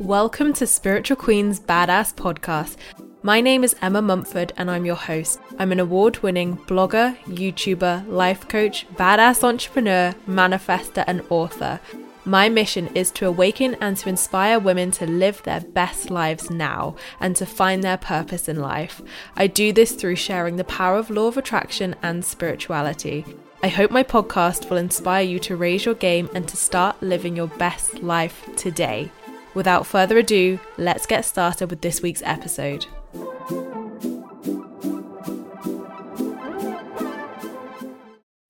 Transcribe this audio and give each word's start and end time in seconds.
Welcome 0.00 0.52
to 0.54 0.66
Spiritual 0.68 1.16
Queen's 1.16 1.58
Badass 1.58 2.14
Podcast. 2.14 2.76
My 3.24 3.40
name 3.40 3.64
is 3.64 3.74
Emma 3.82 4.00
Mumford 4.00 4.52
and 4.56 4.70
I'm 4.70 4.86
your 4.86 4.94
host. 4.94 5.40
I'm 5.58 5.72
an 5.72 5.80
award 5.80 6.18
winning 6.22 6.56
blogger, 6.56 7.18
YouTuber, 7.24 8.06
life 8.06 8.46
coach, 8.46 8.86
badass 8.94 9.42
entrepreneur, 9.42 10.14
manifester, 10.28 11.02
and 11.08 11.22
author. 11.30 11.80
My 12.24 12.48
mission 12.48 12.86
is 12.94 13.10
to 13.12 13.26
awaken 13.26 13.74
and 13.80 13.96
to 13.96 14.08
inspire 14.08 14.60
women 14.60 14.92
to 14.92 15.06
live 15.06 15.42
their 15.42 15.62
best 15.62 16.10
lives 16.10 16.48
now 16.48 16.94
and 17.18 17.34
to 17.34 17.44
find 17.44 17.82
their 17.82 17.98
purpose 17.98 18.48
in 18.48 18.60
life. 18.60 19.02
I 19.36 19.48
do 19.48 19.72
this 19.72 19.92
through 19.92 20.16
sharing 20.16 20.56
the 20.56 20.64
power 20.64 20.96
of 20.96 21.10
law 21.10 21.26
of 21.26 21.36
attraction 21.36 21.96
and 22.04 22.24
spirituality. 22.24 23.24
I 23.64 23.68
hope 23.68 23.90
my 23.90 24.04
podcast 24.04 24.70
will 24.70 24.76
inspire 24.76 25.24
you 25.24 25.40
to 25.40 25.56
raise 25.56 25.84
your 25.84 25.96
game 25.96 26.30
and 26.34 26.46
to 26.46 26.56
start 26.56 27.02
living 27.02 27.34
your 27.34 27.48
best 27.48 28.00
life 28.00 28.48
today. 28.56 29.10
Without 29.54 29.86
further 29.86 30.18
ado, 30.18 30.60
let's 30.76 31.06
get 31.06 31.24
started 31.24 31.70
with 31.70 31.80
this 31.80 32.02
week's 32.02 32.22
episode. 32.22 32.86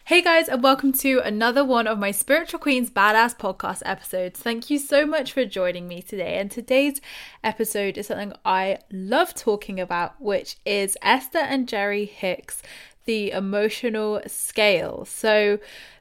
Hey 0.04 0.22
guys, 0.22 0.48
and 0.48 0.62
welcome 0.62 0.92
to 0.94 1.20
another 1.20 1.64
one 1.64 1.86
of 1.86 1.98
my 1.98 2.10
Spiritual 2.10 2.58
Queens 2.58 2.90
Badass 2.90 3.36
podcast 3.36 3.82
episodes. 3.84 4.40
Thank 4.40 4.70
you 4.70 4.78
so 4.78 5.06
much 5.06 5.32
for 5.32 5.44
joining 5.44 5.86
me 5.86 6.00
today. 6.00 6.38
And 6.38 6.50
today's 6.50 7.00
episode 7.44 7.98
is 7.98 8.06
something 8.06 8.32
I 8.44 8.78
love 8.90 9.34
talking 9.34 9.78
about, 9.78 10.20
which 10.20 10.56
is 10.64 10.96
Esther 11.02 11.38
and 11.38 11.68
Jerry 11.68 12.06
Hicks, 12.06 12.62
the 13.04 13.30
emotional 13.30 14.22
scale. 14.26 15.04
So, 15.04 15.58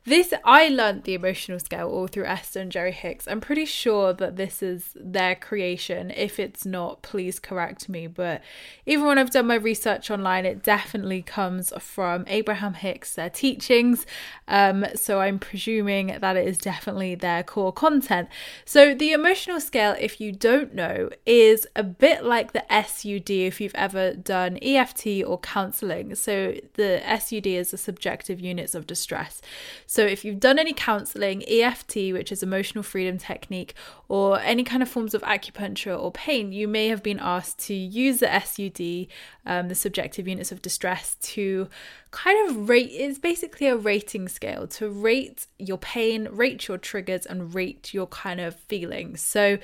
this 0.07 0.33
I 0.45 0.69
learned 0.69 1.03
the 1.03 1.15
emotional 1.15 1.59
scale 1.59 1.89
all 1.89 2.07
through 2.07 2.27
Esther 2.27 2.61
and 2.61 2.71
Jerry 2.71 2.93
Hicks. 2.93 3.27
I'm 3.27 3.41
pretty 3.41 3.65
sure 3.65 4.13
that 4.13 4.37
this 4.37 4.63
is 4.63 4.91
their 4.95 5.35
creation. 5.35 6.11
If 6.11 6.39
it's 6.39 6.65
not, 6.65 7.01
please 7.01 7.39
correct 7.39 7.89
me. 7.89 8.07
But 8.07 8.41
even 8.85 9.05
when 9.05 9.17
I've 9.17 9.31
done 9.31 9.47
my 9.47 9.55
research 9.55 10.09
online, 10.09 10.45
it 10.45 10.63
definitely 10.63 11.23
comes 11.23 11.73
from 11.79 12.23
Abraham 12.27 12.75
Hicks, 12.75 13.15
their 13.15 13.29
teachings. 13.29 14.05
Um, 14.47 14.85
so 14.95 15.19
I'm 15.19 15.39
presuming 15.39 16.17
that 16.21 16.37
it 16.37 16.47
is 16.47 16.57
definitely 16.57 17.15
their 17.15 17.43
core 17.43 17.73
content. 17.73 18.29
So 18.63 18.95
the 18.95 19.11
emotional 19.11 19.59
scale, 19.59 19.93
if 19.99 20.21
you 20.21 20.31
don't 20.31 20.73
know, 20.73 21.09
is 21.25 21.67
a 21.75 21.83
bit 21.83 22.23
like 22.23 22.53
the 22.53 22.63
SUD 22.69 23.29
if 23.29 23.59
you've 23.59 23.75
ever 23.75 24.13
done 24.13 24.57
EFT 24.61 25.25
or 25.25 25.37
counseling. 25.37 26.15
So 26.15 26.55
the 26.75 27.01
SUD 27.19 27.47
is 27.47 27.71
the 27.71 27.77
subjective 27.77 28.39
units 28.39 28.73
of 28.73 28.87
distress. 28.87 29.41
So 29.85 29.96
if 30.03 30.25
you've 30.25 30.39
done 30.39 30.59
any 30.59 30.73
counseling, 30.73 31.43
EFT, 31.47 31.95
which 32.13 32.31
is 32.31 32.43
emotional 32.43 32.83
freedom 32.83 33.17
technique, 33.17 33.73
or 34.07 34.39
any 34.39 34.63
kind 34.63 34.83
of 34.83 34.89
forms 34.89 35.13
of 35.13 35.21
acupuncture 35.23 35.97
or 35.97 36.11
pain, 36.11 36.51
you 36.51 36.67
may 36.67 36.87
have 36.87 37.03
been 37.03 37.19
asked 37.19 37.59
to 37.67 37.73
use 37.73 38.19
the 38.19 38.39
SUD, 38.39 39.07
um, 39.45 39.69
the 39.69 39.75
subjective 39.75 40.27
units 40.27 40.51
of 40.51 40.61
distress, 40.61 41.15
to 41.21 41.67
kind 42.11 42.49
of 42.49 42.69
rate 42.69 42.89
it's 42.91 43.19
basically 43.19 43.67
a 43.67 43.75
rating 43.75 44.27
scale 44.27 44.65
to 44.65 44.89
rate 44.89 45.47
your 45.59 45.77
pain, 45.77 46.27
rate 46.31 46.67
your 46.67 46.77
triggers, 46.77 47.25
and 47.25 47.53
rate 47.53 47.93
your 47.93 48.07
kind 48.07 48.39
of 48.39 48.55
feelings. 48.55 49.21
So 49.21 49.59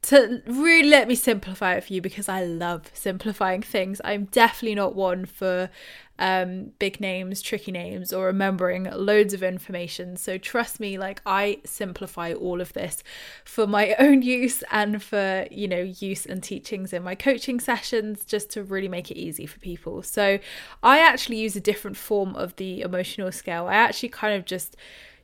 to 0.00 0.42
really 0.46 0.88
let 0.88 1.08
me 1.08 1.14
simplify 1.14 1.74
it 1.74 1.84
for 1.84 1.92
you 1.92 2.00
because 2.00 2.28
I 2.28 2.44
love 2.44 2.90
simplifying 2.94 3.62
things. 3.62 4.00
I'm 4.04 4.26
definitely 4.26 4.76
not 4.76 4.94
one 4.94 5.26
for 5.26 5.70
um, 6.18 6.72
big 6.78 7.00
names, 7.00 7.40
tricky 7.40 7.72
names, 7.72 8.12
or 8.12 8.26
remembering 8.26 8.84
loads 8.92 9.34
of 9.34 9.42
information. 9.42 10.16
So 10.16 10.38
trust 10.38 10.80
me, 10.80 10.98
like 10.98 11.20
I 11.24 11.60
simplify 11.64 12.32
all 12.32 12.60
of 12.60 12.72
this 12.72 13.02
for 13.44 13.66
my 13.66 13.94
own 13.98 14.22
use 14.22 14.62
and 14.70 15.02
for, 15.02 15.46
you 15.50 15.68
know, 15.68 15.80
use 15.80 16.26
and 16.26 16.42
teachings 16.42 16.92
in 16.92 17.02
my 17.02 17.14
coaching 17.14 17.60
sessions 17.60 18.24
just 18.24 18.50
to 18.50 18.62
really 18.62 18.88
make 18.88 19.10
it 19.10 19.16
easy 19.16 19.46
for 19.46 19.58
people. 19.58 20.02
So 20.02 20.38
I 20.82 20.98
actually 20.98 21.38
use 21.38 21.56
a 21.56 21.60
different 21.60 21.96
form 21.96 22.34
of 22.36 22.56
the 22.56 22.80
emotional 22.80 23.32
scale. 23.32 23.66
I 23.66 23.74
actually 23.74 24.10
kind 24.10 24.34
of 24.34 24.44
just 24.44 24.76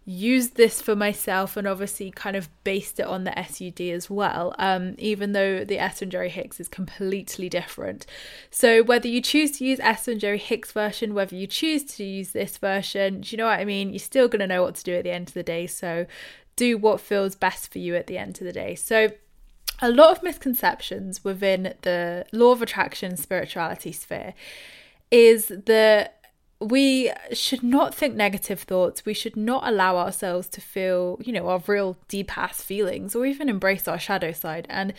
used 0.06 0.56
this 0.56 0.82
for 0.82 0.94
myself 0.94 1.56
and 1.56 1.66
obviously 1.66 2.10
kind 2.10 2.36
of 2.36 2.48
based 2.62 3.00
it 3.00 3.06
on 3.06 3.24
the 3.24 3.44
SUD 3.48 3.80
as 3.80 4.10
well, 4.10 4.54
um, 4.58 4.94
even 4.98 5.32
though 5.32 5.64
the 5.64 5.78
Esther 5.78 6.04
and 6.04 6.12
Jerry 6.12 6.28
Hicks 6.28 6.60
is 6.60 6.68
completely 6.68 7.48
different. 7.48 8.04
So 8.50 8.82
whether 8.82 9.08
you 9.08 9.22
choose 9.22 9.52
to 9.52 9.64
use 9.64 9.80
Esther 9.80 10.12
and 10.12 10.20
Jerry 10.20 10.38
Hicks 10.38 10.72
version, 10.72 11.14
whether 11.14 11.34
you 11.34 11.46
choose 11.46 11.84
to 11.96 12.04
use 12.04 12.30
this 12.30 12.58
version, 12.58 13.22
do 13.22 13.30
you 13.30 13.38
know 13.38 13.46
what 13.46 13.58
I 13.58 13.64
mean? 13.64 13.90
You're 13.90 13.98
still 13.98 14.28
going 14.28 14.40
to 14.40 14.46
know 14.46 14.62
what 14.62 14.74
to 14.76 14.84
do 14.84 14.94
at 14.94 15.04
the 15.04 15.10
end 15.10 15.28
of 15.28 15.34
the 15.34 15.42
day. 15.42 15.66
So 15.66 16.06
do 16.56 16.76
what 16.76 17.00
feels 17.00 17.34
best 17.34 17.72
for 17.72 17.78
you 17.78 17.96
at 17.96 18.06
the 18.06 18.18
end 18.18 18.38
of 18.40 18.44
the 18.44 18.52
day. 18.52 18.74
So 18.74 19.08
a 19.80 19.90
lot 19.90 20.16
of 20.16 20.22
misconceptions 20.22 21.24
within 21.24 21.74
the 21.82 22.26
law 22.32 22.52
of 22.52 22.62
attraction 22.62 23.16
spirituality 23.16 23.92
sphere 23.92 24.34
is 25.10 25.46
that 25.48 26.23
we 26.64 27.12
should 27.32 27.62
not 27.62 27.94
think 27.94 28.14
negative 28.14 28.60
thoughts. 28.60 29.04
We 29.04 29.14
should 29.14 29.36
not 29.36 29.66
allow 29.66 29.96
ourselves 29.96 30.48
to 30.48 30.60
feel, 30.60 31.18
you 31.22 31.32
know, 31.32 31.48
our 31.48 31.62
real 31.66 31.96
deep 32.08 32.36
ass 32.36 32.62
feelings 32.62 33.14
or 33.14 33.26
even 33.26 33.48
embrace 33.48 33.86
our 33.86 33.98
shadow 33.98 34.32
side. 34.32 34.66
And 34.70 34.94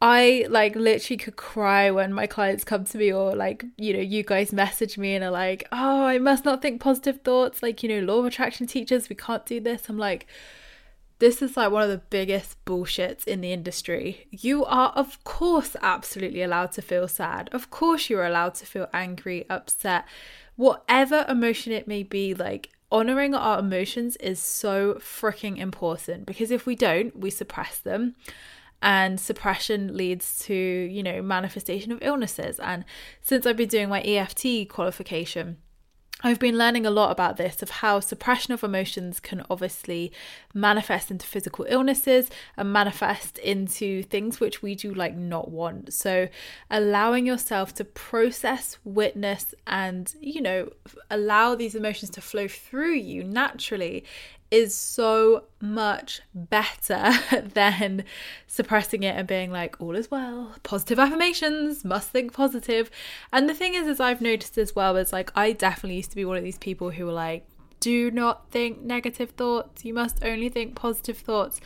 I 0.00 0.46
like 0.48 0.76
literally 0.76 1.16
could 1.16 1.36
cry 1.36 1.90
when 1.90 2.12
my 2.12 2.26
clients 2.26 2.64
come 2.64 2.84
to 2.84 2.98
me 2.98 3.12
or 3.12 3.34
like, 3.34 3.64
you 3.76 3.92
know, 3.92 4.00
you 4.00 4.22
guys 4.22 4.52
message 4.52 4.96
me 4.96 5.14
and 5.14 5.24
are 5.24 5.30
like, 5.30 5.66
oh, 5.72 6.04
I 6.04 6.18
must 6.18 6.44
not 6.44 6.62
think 6.62 6.80
positive 6.80 7.20
thoughts. 7.22 7.62
Like, 7.62 7.82
you 7.82 7.88
know, 7.88 8.00
law 8.00 8.20
of 8.20 8.26
attraction 8.26 8.66
teachers, 8.66 9.08
we 9.08 9.16
can't 9.16 9.46
do 9.46 9.60
this. 9.60 9.88
I'm 9.88 9.98
like, 9.98 10.26
this 11.18 11.40
is 11.40 11.56
like 11.56 11.70
one 11.70 11.84
of 11.84 11.88
the 11.88 12.02
biggest 12.10 12.64
bullshits 12.64 13.26
in 13.28 13.40
the 13.40 13.52
industry. 13.52 14.26
You 14.30 14.64
are, 14.64 14.90
of 14.90 15.22
course, 15.22 15.76
absolutely 15.80 16.42
allowed 16.42 16.72
to 16.72 16.82
feel 16.82 17.06
sad. 17.06 17.48
Of 17.52 17.70
course, 17.70 18.10
you're 18.10 18.26
allowed 18.26 18.54
to 18.56 18.66
feel 18.66 18.88
angry, 18.92 19.46
upset 19.48 20.04
whatever 20.56 21.24
emotion 21.28 21.72
it 21.72 21.88
may 21.88 22.02
be, 22.02 22.34
like 22.34 22.70
honoring 22.90 23.34
our 23.34 23.58
emotions 23.58 24.16
is 24.16 24.38
so 24.38 24.94
freaking 24.94 25.56
important 25.56 26.26
because 26.26 26.50
if 26.50 26.66
we 26.66 26.76
don't, 26.76 27.18
we 27.18 27.30
suppress 27.30 27.78
them. 27.78 28.14
And 28.84 29.20
suppression 29.20 29.96
leads 29.96 30.40
to, 30.46 30.54
you 30.54 31.04
know, 31.04 31.22
manifestation 31.22 31.92
of 31.92 32.00
illnesses. 32.02 32.58
And 32.58 32.84
since 33.20 33.46
I've 33.46 33.56
been 33.56 33.68
doing 33.68 33.88
my 33.88 34.02
EFT 34.02 34.68
qualification, 34.68 35.58
I've 36.24 36.38
been 36.38 36.56
learning 36.56 36.86
a 36.86 36.90
lot 36.90 37.10
about 37.10 37.36
this 37.36 37.62
of 37.62 37.70
how 37.70 37.98
suppression 37.98 38.54
of 38.54 38.62
emotions 38.62 39.18
can 39.18 39.44
obviously 39.50 40.12
manifest 40.54 41.10
into 41.10 41.26
physical 41.26 41.66
illnesses 41.68 42.30
and 42.56 42.72
manifest 42.72 43.38
into 43.38 44.04
things 44.04 44.38
which 44.38 44.62
we 44.62 44.76
do 44.76 44.94
like 44.94 45.16
not 45.16 45.50
want. 45.50 45.92
So, 45.92 46.28
allowing 46.70 47.26
yourself 47.26 47.74
to 47.74 47.84
process, 47.84 48.78
witness, 48.84 49.54
and 49.66 50.14
you 50.20 50.40
know, 50.40 50.70
allow 51.10 51.56
these 51.56 51.74
emotions 51.74 52.10
to 52.10 52.20
flow 52.20 52.46
through 52.46 52.94
you 52.94 53.24
naturally 53.24 54.04
is 54.52 54.76
so 54.76 55.44
much 55.60 56.20
better 56.34 57.10
than 57.54 58.04
suppressing 58.46 59.02
it 59.02 59.16
and 59.16 59.26
being 59.26 59.50
like 59.50 59.80
all 59.80 59.96
is 59.96 60.10
well 60.10 60.54
positive 60.62 60.98
affirmations 60.98 61.84
must 61.84 62.10
think 62.10 62.32
positive 62.32 62.90
and 63.32 63.48
the 63.48 63.54
thing 63.54 63.74
is 63.74 63.88
as 63.88 63.98
i've 63.98 64.20
noticed 64.20 64.56
as 64.58 64.76
well 64.76 64.96
is 64.96 65.12
like 65.12 65.32
i 65.34 65.52
definitely 65.52 65.96
used 65.96 66.10
to 66.10 66.16
be 66.16 66.24
one 66.24 66.36
of 66.36 66.44
these 66.44 66.58
people 66.58 66.90
who 66.90 67.06
were 67.06 67.12
like 67.12 67.46
do 67.82 68.12
not 68.12 68.48
think 68.52 68.80
negative 68.80 69.30
thoughts. 69.30 69.84
You 69.84 69.92
must 69.92 70.24
only 70.24 70.48
think 70.48 70.76
positive 70.76 71.18
thoughts. 71.18 71.60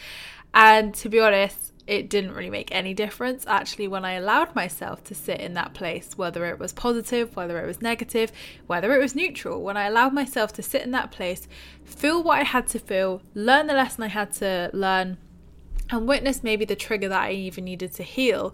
And 0.55 0.95
to 0.95 1.11
be 1.11 1.21
honest, 1.21 1.75
it 1.87 2.11
didn't 2.11 2.33
really 2.33 2.51
make 2.51 2.73
any 2.73 2.93
difference 2.93 3.45
actually 3.47 3.87
when 3.87 4.05
I 4.05 4.13
allowed 4.13 4.55
myself 4.55 5.05
to 5.05 5.15
sit 5.15 5.41
in 5.41 5.55
that 5.55 5.73
place, 5.73 6.11
whether 6.17 6.45
it 6.47 6.59
was 6.59 6.73
positive, 6.73 7.37
whether 7.37 7.63
it 7.63 7.67
was 7.67 7.81
negative, 7.81 8.33
whether 8.67 8.95
it 8.95 8.99
was 8.99 9.15
neutral. 9.15 9.63
When 9.63 9.77
I 9.77 9.87
allowed 9.87 10.13
myself 10.13 10.53
to 10.55 10.63
sit 10.63 10.83
in 10.83 10.91
that 10.93 11.13
place, 11.13 11.47
feel 11.85 12.23
what 12.23 12.41
I 12.41 12.45
had 12.45 12.67
to 12.69 12.79
feel, 12.79 13.23
learn 13.35 13.69
the 13.69 13.75
lesson 13.75 14.03
I 14.03 14.09
had 14.09 14.33
to 14.35 14.71
learn, 14.73 15.19
and 15.91 16.09
witness 16.09 16.43
maybe 16.43 16.65
the 16.65 16.75
trigger 16.75 17.09
that 17.09 17.23
I 17.23 17.33
even 17.33 17.65
needed 17.65 17.93
to 17.95 18.03
heal, 18.03 18.53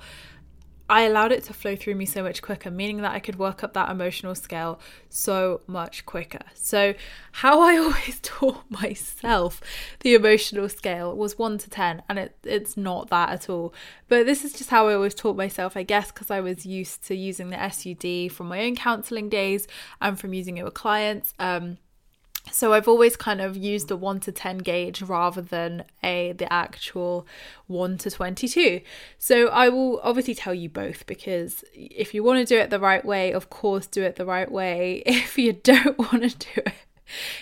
I 0.93 1.05
allowed 1.05 1.33
it 1.33 1.43
to 1.45 1.55
flow 1.55 1.75
through 1.75 1.95
me 1.95 2.05
so 2.05 2.23
much 2.23 2.43
quicker, 2.43 2.71
meaning 2.71 2.99
that 2.99 3.13
I 3.13 3.19
could 3.19 3.39
work 3.39 3.65
up 3.65 3.73
that 3.73 3.89
emotional 3.89 4.35
scale 4.35 4.79
so 5.09 5.63
much 5.67 6.05
quicker. 6.05 6.45
So, 6.53 6.93
how 7.33 7.63
I 7.63 7.77
always 7.79 8.21
taught 8.21 8.65
myself 8.69 9.63
the 10.01 10.13
emotional 10.15 10.69
scale 10.69 11.17
was 11.17 11.39
1 11.39 11.57
to 11.57 11.71
10, 11.71 12.03
and 12.11 12.19
it, 12.19 12.37
it's 12.45 12.77
not 12.77 13.09
that 13.09 13.31
at 13.31 13.49
all. 13.49 13.73
But 14.09 14.27
this 14.27 14.45
is 14.45 14.53
just 14.53 14.69
how 14.69 14.87
I 14.87 14.93
always 14.93 15.15
taught 15.15 15.35
myself, 15.35 15.79
I 15.79 15.83
guess, 15.83 16.13
because 16.13 16.31
I 16.31 16.41
was 16.41 16.67
used 16.67 17.07
to 17.07 17.17
using 17.17 17.49
the 17.49 17.71
SUD 17.71 18.31
from 18.31 18.49
my 18.49 18.63
own 18.63 18.77
counseling 18.77 19.31
days 19.31 19.67
and 20.03 20.21
from 20.21 20.35
using 20.35 20.59
it 20.59 20.65
with 20.65 20.75
clients. 20.75 21.33
Um, 21.39 21.79
so 22.51 22.73
I've 22.73 22.89
always 22.89 23.17
kind 23.17 23.41
of 23.41 23.57
used 23.57 23.91
a 23.91 23.97
1 23.97 24.21
to 24.21 24.33
10 24.33 24.59
gauge 24.59 25.01
rather 25.03 25.41
than 25.41 25.85
a 26.03 26.33
the 26.33 26.53
actual 26.53 27.27
1 27.69 27.99
to 27.99 28.11
22. 28.11 28.81
So 29.19 29.49
I 29.49 29.69
will 29.69 30.01
obviously 30.03 30.35
tell 30.35 30.55
you 30.55 30.69
both 30.69 31.07
because 31.07 31.65
if 31.75 32.15
you 32.15 32.25
want 32.25 32.41
to 32.41 32.55
do 32.55 32.61
it 32.61 32.71
the 32.71 32.81
right 32.81 33.05
way, 33.05 33.33
of 33.33 33.49
course 33.49 33.87
do 33.87 34.03
it 34.03 34.17
the 34.17 34.27
right 34.27 34.51
way. 34.51 35.03
If 35.33 35.39
you 35.39 35.53
don't 35.53 35.99
want 35.99 36.23
to 36.23 36.37
do 36.37 36.63
it 36.67 36.75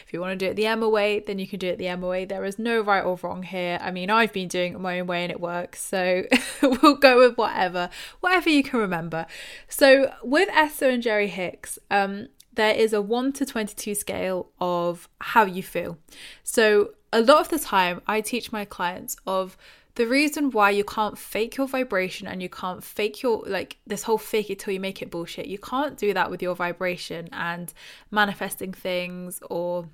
if 0.06 0.12
you 0.12 0.20
want 0.20 0.38
to 0.38 0.44
do 0.44 0.50
it 0.50 0.56
the 0.56 0.66
Emma 0.66 0.88
way, 0.88 1.20
then 1.20 1.38
you 1.38 1.46
can 1.46 1.58
do 1.58 1.68
it 1.68 1.78
the 1.78 1.88
Emma 1.88 2.06
way. 2.06 2.24
There 2.24 2.44
is 2.44 2.58
no 2.58 2.80
right 2.80 3.04
or 3.04 3.18
wrong 3.22 3.42
here. 3.42 3.78
I 3.80 3.90
mean, 3.90 4.10
I've 4.10 4.32
been 4.32 4.48
doing 4.48 4.74
it 4.74 4.80
my 4.80 5.00
own 5.00 5.06
way 5.06 5.22
and 5.22 5.30
it 5.30 5.40
works. 5.40 5.82
So 5.82 6.24
we'll 6.62 6.96
go 6.96 7.18
with 7.18 7.36
whatever, 7.36 7.90
whatever 8.20 8.50
you 8.50 8.62
can 8.62 8.80
remember. 8.80 9.26
So 9.68 10.12
with 10.22 10.48
Esther 10.52 10.90
and 10.90 11.02
Jerry 11.02 11.28
Hicks, 11.28 11.78
um, 11.90 12.28
there 12.54 12.74
is 12.74 12.92
a 12.92 13.00
1 13.00 13.32
to 13.34 13.46
22 13.46 13.94
scale 13.94 14.50
of 14.60 15.08
how 15.20 15.44
you 15.44 15.62
feel. 15.62 15.98
So, 16.42 16.92
a 17.12 17.20
lot 17.20 17.40
of 17.40 17.48
the 17.48 17.58
time, 17.58 18.00
I 18.06 18.20
teach 18.20 18.52
my 18.52 18.64
clients 18.64 19.16
of 19.26 19.56
the 19.96 20.06
reason 20.06 20.50
why 20.50 20.70
you 20.70 20.84
can't 20.84 21.18
fake 21.18 21.56
your 21.56 21.66
vibration 21.66 22.26
and 22.26 22.40
you 22.40 22.48
can't 22.48 22.82
fake 22.82 23.22
your 23.22 23.42
like 23.46 23.78
this 23.86 24.04
whole 24.04 24.18
fake 24.18 24.48
it 24.48 24.58
till 24.58 24.72
you 24.72 24.80
make 24.80 25.02
it 25.02 25.10
bullshit. 25.10 25.46
You 25.46 25.58
can't 25.58 25.96
do 25.96 26.14
that 26.14 26.30
with 26.30 26.42
your 26.42 26.54
vibration 26.54 27.28
and 27.32 27.72
manifesting 28.10 28.72
things 28.72 29.40
or 29.50 29.88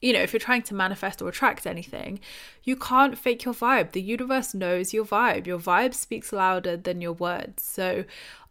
you 0.00 0.12
know, 0.12 0.20
if 0.20 0.32
you're 0.32 0.40
trying 0.40 0.62
to 0.62 0.74
manifest 0.74 1.20
or 1.20 1.28
attract 1.28 1.66
anything, 1.66 2.20
you 2.62 2.76
can't 2.76 3.18
fake 3.18 3.44
your 3.44 3.54
vibe. 3.54 3.92
The 3.92 4.02
universe 4.02 4.54
knows 4.54 4.94
your 4.94 5.04
vibe. 5.04 5.46
Your 5.46 5.58
vibe 5.58 5.94
speaks 5.94 6.32
louder 6.32 6.76
than 6.76 7.00
your 7.00 7.12
words. 7.12 7.64
So 7.64 8.04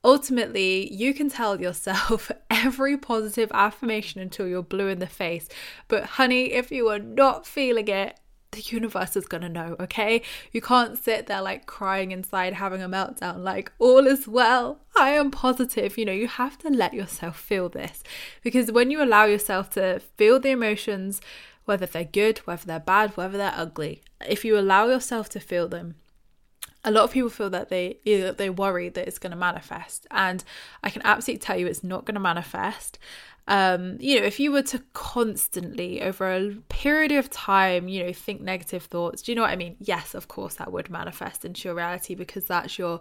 ultimately, 0.04 0.94
you 0.94 1.14
can 1.14 1.30
tell 1.30 1.62
yourself 1.62 2.32
every 2.50 2.98
positive 2.98 3.52
affirmation 3.54 4.22
until 4.22 4.48
you're 4.48 4.64
blue 4.64 4.88
in 4.88 5.00
the 5.00 5.08
face. 5.08 5.48
But, 5.88 6.04
honey, 6.04 6.52
if 6.54 6.72
you 6.72 6.90
are 6.90 7.00
not 7.00 7.46
feeling 7.46 7.88
it, 7.88 8.20
the 8.52 8.62
universe 8.62 9.16
is 9.16 9.26
gonna 9.26 9.50
know, 9.50 9.76
okay? 9.80 10.22
You 10.52 10.62
can't 10.62 10.98
sit 10.98 11.28
there 11.28 11.42
like 11.42 11.66
crying 11.66 12.12
inside, 12.12 12.54
having 12.54 12.82
a 12.82 12.90
meltdown, 12.90 13.44
like, 13.44 13.72
all 13.80 14.08
is 14.08 14.28
well, 14.28 14.80
I 14.98 15.12
am 15.12 15.32
positive. 15.32 15.98
You 15.98 16.06
know, 16.06 16.12
you 16.12 16.28
have 16.28 16.58
to 16.60 16.70
let 16.70 16.94
yourself 16.94 17.40
feel 17.40 17.70
this 17.70 18.04
because 18.42 18.72
when 18.72 18.92
you 18.92 19.04
allow 19.04 19.26
yourself 19.26 19.70
to 19.72 20.00
feel 20.00 20.40
the 20.40 20.50
emotions, 20.50 21.22
whether 21.66 21.86
they're 21.86 22.04
good, 22.06 22.40
whether 22.40 22.66
they're 22.66 22.80
bad, 22.80 23.16
whether 23.18 23.38
they're 23.38 23.54
ugly, 23.56 24.02
if 24.28 24.46
you 24.46 24.58
allow 24.58 24.88
yourself 24.88 25.30
to 25.30 25.40
feel 25.40 25.68
them, 25.68 25.96
a 26.84 26.92
lot 26.92 27.04
of 27.04 27.12
people 27.12 27.30
feel 27.30 27.50
that 27.50 27.70
they 27.70 28.00
either 28.06 28.32
they 28.32 28.50
worry 28.50 28.88
that 28.88 29.08
it's 29.08 29.20
going 29.20 29.32
to 29.32 29.38
manifest 29.38 30.08
and 30.12 30.44
i 30.84 30.90
can 30.90 31.02
absolutely 31.04 31.40
tell 31.40 31.58
you 31.58 31.68
it's 31.68 31.84
not 31.84 32.06
going 32.06 32.14
to 32.14 32.20
manifest 32.20 32.98
um, 33.48 33.96
you 34.02 34.20
know, 34.20 34.26
if 34.26 34.42
you 34.42 34.52
were 34.52 34.62
to 34.64 34.84
constantly 34.92 36.02
over 36.02 36.30
a 36.30 36.56
period 36.68 37.14
of 37.14 37.30
time, 37.30 37.88
you 37.88 38.04
know, 38.04 38.12
think 38.12 38.42
negative 38.42 38.84
thoughts, 38.84 39.22
do 39.22 39.32
you 39.32 39.36
know 39.38 39.44
what 39.44 39.52
I 39.52 39.56
mean? 39.56 39.78
Yes, 39.80 40.14
of 40.14 40.28
course, 40.28 40.56
that 40.56 40.72
would 40.72 40.90
manifest 40.90 41.46
into 41.46 41.68
your 41.68 41.76
reality 41.76 42.14
because 42.14 42.44
that's 42.44 42.78
your 42.78 43.00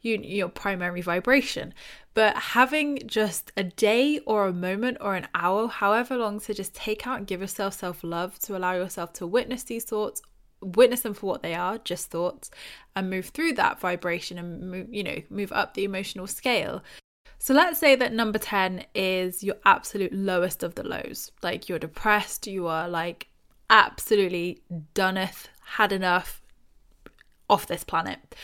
you, 0.00 0.18
your 0.18 0.48
primary 0.48 1.00
vibration. 1.00 1.74
But 2.14 2.36
having 2.36 3.00
just 3.06 3.50
a 3.56 3.64
day 3.64 4.20
or 4.20 4.46
a 4.46 4.52
moment 4.52 4.98
or 5.00 5.16
an 5.16 5.26
hour, 5.34 5.66
however 5.66 6.16
long, 6.16 6.38
to 6.40 6.54
just 6.54 6.74
take 6.74 7.06
out 7.06 7.18
and 7.18 7.26
give 7.26 7.40
yourself 7.40 7.74
self 7.74 8.04
love, 8.04 8.38
to 8.40 8.56
allow 8.56 8.74
yourself 8.74 9.12
to 9.14 9.26
witness 9.26 9.64
these 9.64 9.84
thoughts 9.84 10.22
witness 10.60 11.02
them 11.02 11.14
for 11.14 11.26
what 11.26 11.40
they 11.40 11.54
are 11.54 11.78
just 11.78 12.10
thoughts 12.10 12.50
and 12.96 13.08
move 13.08 13.26
through 13.26 13.52
that 13.52 13.78
vibration 13.78 14.38
and 14.38 14.68
move 14.68 14.92
you 14.92 15.04
know 15.04 15.16
move 15.30 15.52
up 15.52 15.74
the 15.74 15.84
emotional 15.84 16.26
scale 16.26 16.82
so 17.38 17.54
let's 17.54 17.78
say 17.78 17.94
that 17.94 18.12
number 18.12 18.38
10 18.38 18.84
is 18.94 19.44
your 19.44 19.56
absolute 19.64 20.12
lowest 20.12 20.62
of 20.62 20.74
the 20.74 20.82
lows. 20.82 21.30
Like 21.42 21.68
you're 21.68 21.78
depressed, 21.78 22.46
you 22.46 22.66
are 22.66 22.88
like 22.88 23.28
absolutely 23.70 24.62
doneeth, 24.94 25.46
had 25.64 25.92
enough 25.92 26.42
off 27.48 27.66
this 27.66 27.84
planet. 27.84 28.34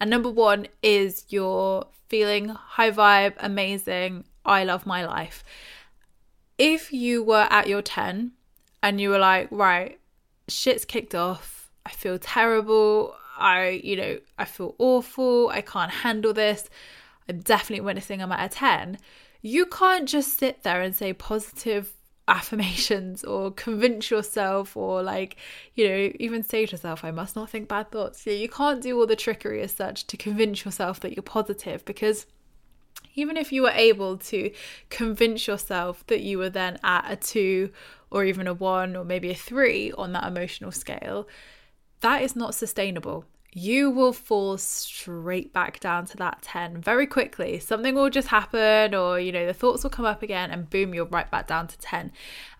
And 0.00 0.08
number 0.08 0.30
one 0.30 0.68
is 0.82 1.24
you're 1.28 1.86
feeling 2.08 2.48
high 2.48 2.90
vibe, 2.90 3.34
amazing, 3.38 4.24
I 4.44 4.64
love 4.64 4.86
my 4.86 5.04
life. 5.04 5.42
If 6.56 6.92
you 6.92 7.24
were 7.24 7.48
at 7.50 7.66
your 7.66 7.82
10 7.82 8.32
and 8.82 9.00
you 9.00 9.10
were 9.10 9.18
like, 9.18 9.48
right, 9.50 9.98
shit's 10.46 10.84
kicked 10.84 11.14
off, 11.14 11.70
I 11.84 11.90
feel 11.90 12.18
terrible, 12.18 13.16
I, 13.36 13.80
you 13.82 13.96
know, 13.96 14.18
I 14.38 14.44
feel 14.44 14.76
awful, 14.78 15.48
I 15.48 15.60
can't 15.60 15.90
handle 15.90 16.32
this 16.32 16.68
I'm 17.28 17.40
definitely 17.40 17.84
witnessing 17.84 18.22
I'm 18.22 18.32
at 18.32 18.52
a 18.52 18.54
10, 18.54 18.98
you 19.42 19.66
can't 19.66 20.08
just 20.08 20.38
sit 20.38 20.62
there 20.62 20.80
and 20.80 20.96
say 20.96 21.12
positive 21.12 21.92
affirmations 22.28 23.22
or 23.22 23.50
convince 23.50 24.10
yourself 24.10 24.78
or 24.78 25.02
like 25.02 25.36
you 25.74 25.86
know 25.86 26.10
even 26.18 26.42
say 26.42 26.64
to 26.64 26.72
yourself 26.72 27.04
i 27.04 27.10
must 27.10 27.36
not 27.36 27.50
think 27.50 27.68
bad 27.68 27.90
thoughts. 27.90 28.26
You 28.26 28.48
can't 28.48 28.80
do 28.80 28.98
all 28.98 29.06
the 29.06 29.14
trickery 29.14 29.60
as 29.60 29.72
such 29.72 30.06
to 30.06 30.16
convince 30.16 30.64
yourself 30.64 31.00
that 31.00 31.14
you're 31.14 31.22
positive 31.22 31.84
because 31.84 32.24
even 33.14 33.36
if 33.36 33.52
you 33.52 33.60
were 33.60 33.72
able 33.74 34.16
to 34.16 34.50
convince 34.88 35.46
yourself 35.46 36.02
that 36.06 36.22
you 36.22 36.38
were 36.38 36.48
then 36.48 36.78
at 36.82 37.04
a 37.12 37.16
2 37.16 37.70
or 38.10 38.24
even 38.24 38.46
a 38.46 38.54
1 38.54 38.96
or 38.96 39.04
maybe 39.04 39.30
a 39.30 39.34
3 39.34 39.92
on 39.92 40.12
that 40.12 40.24
emotional 40.24 40.72
scale 40.72 41.28
that 42.00 42.22
is 42.22 42.34
not 42.34 42.54
sustainable 42.54 43.26
you 43.54 43.88
will 43.88 44.12
fall 44.12 44.58
straight 44.58 45.52
back 45.52 45.78
down 45.78 46.04
to 46.06 46.16
that 46.16 46.42
10 46.42 46.82
very 46.82 47.06
quickly. 47.06 47.60
Something 47.60 47.94
will 47.94 48.10
just 48.10 48.28
happen, 48.28 48.94
or 48.94 49.20
you 49.20 49.30
know, 49.30 49.46
the 49.46 49.54
thoughts 49.54 49.84
will 49.84 49.90
come 49.90 50.04
up 50.04 50.22
again, 50.22 50.50
and 50.50 50.68
boom, 50.68 50.92
you're 50.92 51.06
right 51.06 51.30
back 51.30 51.46
down 51.46 51.68
to 51.68 51.78
10. 51.78 52.10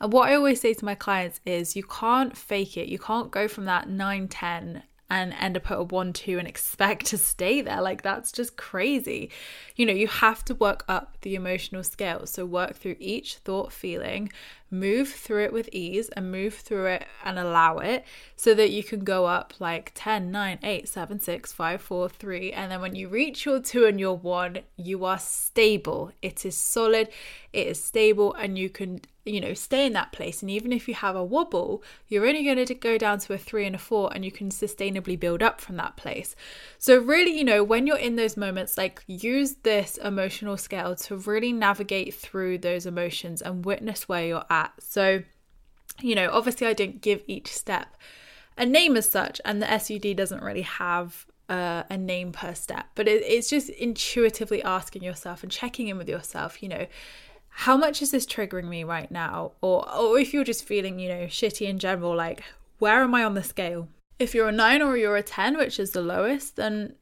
And 0.00 0.12
what 0.12 0.30
I 0.30 0.36
always 0.36 0.60
say 0.60 0.72
to 0.72 0.84
my 0.84 0.94
clients 0.94 1.40
is 1.44 1.74
you 1.74 1.82
can't 1.82 2.36
fake 2.36 2.76
it, 2.76 2.88
you 2.88 2.98
can't 2.98 3.32
go 3.32 3.48
from 3.48 3.64
that 3.64 3.88
9 3.88 4.28
10 4.28 4.84
and 5.14 5.32
end 5.34 5.56
up 5.56 5.70
at 5.70 5.78
a 5.78 5.82
1 5.82 6.12
2 6.12 6.38
and 6.38 6.48
expect 6.48 7.06
to 7.06 7.16
stay 7.18 7.60
there. 7.60 7.80
Like, 7.80 8.02
that's 8.02 8.32
just 8.32 8.56
crazy. 8.56 9.30
You 9.76 9.86
know, 9.86 9.92
you 9.92 10.08
have 10.08 10.44
to 10.46 10.54
work 10.56 10.84
up 10.88 11.16
the 11.22 11.36
emotional 11.36 11.84
scale. 11.84 12.26
So, 12.26 12.44
work 12.44 12.74
through 12.74 12.96
each 12.98 13.36
thought, 13.36 13.72
feeling, 13.72 14.32
move 14.72 15.08
through 15.08 15.44
it 15.44 15.52
with 15.52 15.68
ease 15.70 16.08
and 16.10 16.32
move 16.32 16.54
through 16.54 16.86
it 16.86 17.06
and 17.24 17.38
allow 17.38 17.78
it 17.78 18.04
so 18.34 18.54
that 18.54 18.72
you 18.72 18.82
can 18.82 19.04
go 19.04 19.26
up 19.26 19.54
like 19.60 19.92
10, 19.94 20.32
9, 20.32 20.58
8, 20.62 20.88
7, 20.88 21.20
6, 21.20 21.52
5, 21.52 21.80
4, 21.80 22.08
3. 22.08 22.52
And 22.52 22.72
then 22.72 22.80
when 22.80 22.96
you 22.96 23.08
reach 23.08 23.44
your 23.44 23.60
2 23.60 23.86
and 23.86 24.00
your 24.00 24.16
1, 24.16 24.58
you 24.76 25.04
are 25.04 25.18
stable. 25.18 26.10
It 26.22 26.44
is 26.44 26.56
solid, 26.56 27.08
it 27.52 27.68
is 27.68 27.82
stable, 27.82 28.34
and 28.34 28.58
you 28.58 28.68
can 28.68 29.00
you 29.24 29.40
know, 29.40 29.54
stay 29.54 29.86
in 29.86 29.94
that 29.94 30.12
place. 30.12 30.42
And 30.42 30.50
even 30.50 30.72
if 30.72 30.86
you 30.86 30.94
have 30.94 31.16
a 31.16 31.24
wobble, 31.24 31.82
you're 32.08 32.26
only 32.26 32.44
going 32.44 32.64
to 32.64 32.74
go 32.74 32.98
down 32.98 33.18
to 33.20 33.32
a 33.32 33.38
three 33.38 33.66
and 33.66 33.74
a 33.74 33.78
four, 33.78 34.12
and 34.14 34.24
you 34.24 34.30
can 34.30 34.50
sustainably 34.50 35.18
build 35.18 35.42
up 35.42 35.60
from 35.60 35.76
that 35.76 35.96
place. 35.96 36.36
So, 36.78 36.98
really, 36.98 37.36
you 37.36 37.44
know, 37.44 37.64
when 37.64 37.86
you're 37.86 37.96
in 37.96 38.16
those 38.16 38.36
moments, 38.36 38.76
like 38.76 39.02
use 39.06 39.54
this 39.62 39.96
emotional 39.98 40.56
scale 40.56 40.94
to 40.96 41.16
really 41.16 41.52
navigate 41.52 42.14
through 42.14 42.58
those 42.58 42.86
emotions 42.86 43.40
and 43.40 43.64
witness 43.64 44.08
where 44.08 44.26
you're 44.26 44.44
at. 44.50 44.72
So, 44.78 45.22
you 46.00 46.14
know, 46.14 46.28
obviously 46.30 46.66
I 46.66 46.72
didn't 46.72 47.00
give 47.00 47.22
each 47.26 47.52
step 47.52 47.96
a 48.56 48.66
name 48.66 48.96
as 48.96 49.08
such, 49.08 49.40
and 49.44 49.60
the 49.60 49.78
SUD 49.78 50.16
doesn't 50.16 50.42
really 50.42 50.62
have 50.62 51.26
uh, 51.48 51.82
a 51.90 51.96
name 51.96 52.32
per 52.32 52.54
step, 52.54 52.86
but 52.94 53.08
it, 53.08 53.22
it's 53.22 53.50
just 53.50 53.68
intuitively 53.70 54.62
asking 54.62 55.02
yourself 55.02 55.42
and 55.42 55.50
checking 55.50 55.88
in 55.88 55.98
with 55.98 56.08
yourself, 56.08 56.62
you 56.62 56.68
know, 56.68 56.86
how 57.56 57.76
much 57.76 58.02
is 58.02 58.10
this 58.10 58.26
triggering 58.26 58.68
me 58.68 58.82
right 58.82 59.10
now? 59.10 59.52
Or, 59.60 59.88
or 59.96 60.18
if 60.18 60.34
you're 60.34 60.44
just 60.44 60.64
feeling, 60.64 60.98
you 60.98 61.08
know, 61.08 61.24
shitty 61.26 61.68
in 61.68 61.78
general, 61.78 62.14
like, 62.14 62.42
where 62.80 63.02
am 63.02 63.14
I 63.14 63.22
on 63.22 63.34
the 63.34 63.44
scale? 63.44 63.88
If 64.18 64.34
you're 64.34 64.48
a 64.48 64.52
nine 64.52 64.82
or 64.82 64.96
you're 64.96 65.16
a 65.16 65.22
10, 65.22 65.56
which 65.56 65.78
is 65.78 65.92
the 65.92 66.02
lowest, 66.02 66.56
then 66.56 66.96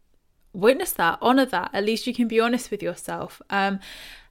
witness 0.52 0.92
that, 0.92 1.18
honor 1.22 1.46
that. 1.46 1.70
At 1.72 1.84
least 1.84 2.06
you 2.06 2.12
can 2.12 2.28
be 2.28 2.38
honest 2.38 2.70
with 2.70 2.82
yourself. 2.82 3.40
Um, 3.48 3.80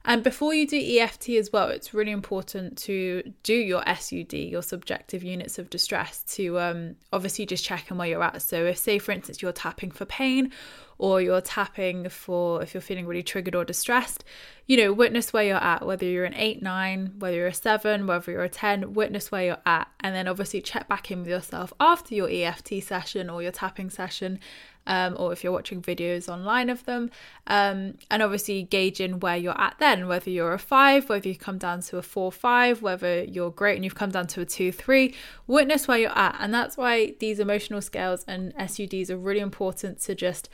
And 0.04 0.24
before 0.24 0.52
you 0.52 0.66
do 0.66 0.76
EFT 0.76 1.30
as 1.30 1.52
well, 1.52 1.68
it's 1.68 1.94
really 1.94 2.10
important 2.10 2.76
to 2.78 3.22
do 3.44 3.54
your 3.54 3.82
SUD, 3.86 4.32
your 4.32 4.62
subjective 4.62 5.22
units 5.22 5.58
of 5.58 5.70
distress, 5.70 6.24
to 6.34 6.58
um, 6.58 6.96
obviously 7.12 7.46
just 7.46 7.64
check 7.64 7.90
in 7.90 7.98
where 7.98 8.08
you're 8.08 8.22
at. 8.22 8.42
So, 8.42 8.64
if, 8.64 8.78
say, 8.78 8.98
for 8.98 9.12
instance, 9.12 9.42
you're 9.42 9.52
tapping 9.52 9.92
for 9.92 10.04
pain 10.04 10.52
or 10.98 11.20
you're 11.20 11.40
tapping 11.40 12.08
for 12.08 12.62
if 12.62 12.74
you're 12.74 12.80
feeling 12.80 13.06
really 13.06 13.22
triggered 13.22 13.54
or 13.54 13.64
distressed, 13.64 14.24
you 14.66 14.76
know, 14.76 14.92
witness 14.92 15.32
where 15.32 15.44
you're 15.44 15.56
at, 15.56 15.86
whether 15.86 16.04
you're 16.04 16.24
an 16.24 16.34
8, 16.34 16.62
9, 16.62 17.14
whether 17.18 17.36
you're 17.36 17.46
a 17.48 17.54
7, 17.54 18.06
whether 18.06 18.30
you're 18.30 18.44
a 18.44 18.48
10, 18.48 18.94
witness 18.94 19.30
where 19.30 19.44
you're 19.44 19.56
at. 19.66 19.88
And 20.00 20.14
then 20.14 20.28
obviously 20.28 20.60
check 20.60 20.88
back 20.88 21.10
in 21.10 21.20
with 21.20 21.28
yourself 21.28 21.72
after 21.80 22.14
your 22.14 22.28
EFT 22.30 22.82
session 22.82 23.30
or 23.30 23.42
your 23.42 23.52
tapping 23.52 23.90
session 23.90 24.38
um, 24.86 25.16
or 25.18 25.32
if 25.32 25.42
you're 25.42 25.52
watching 25.52 25.82
videos 25.82 26.28
online 26.28 26.70
of 26.70 26.84
them. 26.84 27.10
Um, 27.46 27.94
and 28.10 28.22
obviously 28.22 28.62
gauging 28.62 29.20
where 29.20 29.36
you're 29.36 29.60
at 29.60 29.76
then, 29.78 30.08
whether 30.08 30.30
you're 30.30 30.52
a 30.52 30.58
five, 30.58 31.08
whether 31.08 31.28
you 31.28 31.36
come 31.36 31.58
down 31.58 31.80
to 31.82 31.98
a 31.98 32.02
four, 32.02 32.32
five, 32.32 32.82
whether 32.82 33.24
you're 33.24 33.50
great 33.50 33.76
and 33.76 33.84
you've 33.84 33.94
come 33.94 34.10
down 34.10 34.26
to 34.28 34.40
a 34.40 34.44
two, 34.44 34.72
three. 34.72 35.14
Witness 35.46 35.88
where 35.88 35.98
you're 35.98 36.18
at. 36.18 36.36
And 36.40 36.52
that's 36.52 36.76
why 36.76 37.14
these 37.18 37.38
emotional 37.38 37.80
scales 37.80 38.24
and 38.26 38.54
SUDs 38.54 39.10
are 39.10 39.16
really 39.16 39.40
important 39.40 40.00
to 40.02 40.14
just 40.14 40.48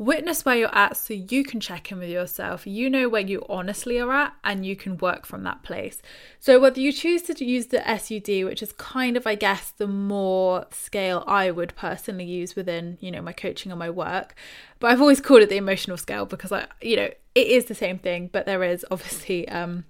Witness 0.00 0.46
where 0.46 0.56
you're 0.56 0.74
at 0.74 0.96
so 0.96 1.12
you 1.12 1.44
can 1.44 1.60
check 1.60 1.92
in 1.92 1.98
with 1.98 2.08
yourself. 2.08 2.66
You 2.66 2.88
know 2.88 3.06
where 3.06 3.20
you 3.20 3.44
honestly 3.50 3.98
are 3.98 4.10
at 4.10 4.32
and 4.42 4.64
you 4.64 4.74
can 4.74 4.96
work 4.96 5.26
from 5.26 5.42
that 5.42 5.62
place. 5.62 6.00
So, 6.38 6.58
whether 6.58 6.80
you 6.80 6.90
choose 6.90 7.20
to 7.24 7.44
use 7.44 7.66
the 7.66 7.82
SUD, 7.84 8.46
which 8.46 8.62
is 8.62 8.72
kind 8.72 9.18
of, 9.18 9.26
I 9.26 9.34
guess, 9.34 9.72
the 9.72 9.86
more 9.86 10.64
scale 10.70 11.22
I 11.26 11.50
would 11.50 11.76
personally 11.76 12.24
use 12.24 12.56
within, 12.56 12.96
you 13.02 13.10
know, 13.10 13.20
my 13.20 13.34
coaching 13.34 13.70
and 13.70 13.78
my 13.78 13.90
work, 13.90 14.34
but 14.78 14.90
I've 14.90 15.02
always 15.02 15.20
called 15.20 15.42
it 15.42 15.50
the 15.50 15.58
emotional 15.58 15.98
scale 15.98 16.24
because 16.24 16.50
I, 16.50 16.66
you 16.80 16.96
know, 16.96 17.10
it 17.34 17.46
is 17.46 17.66
the 17.66 17.74
same 17.74 17.98
thing, 17.98 18.30
but 18.32 18.46
there 18.46 18.64
is 18.64 18.86
obviously, 18.90 19.46
um, 19.50 19.84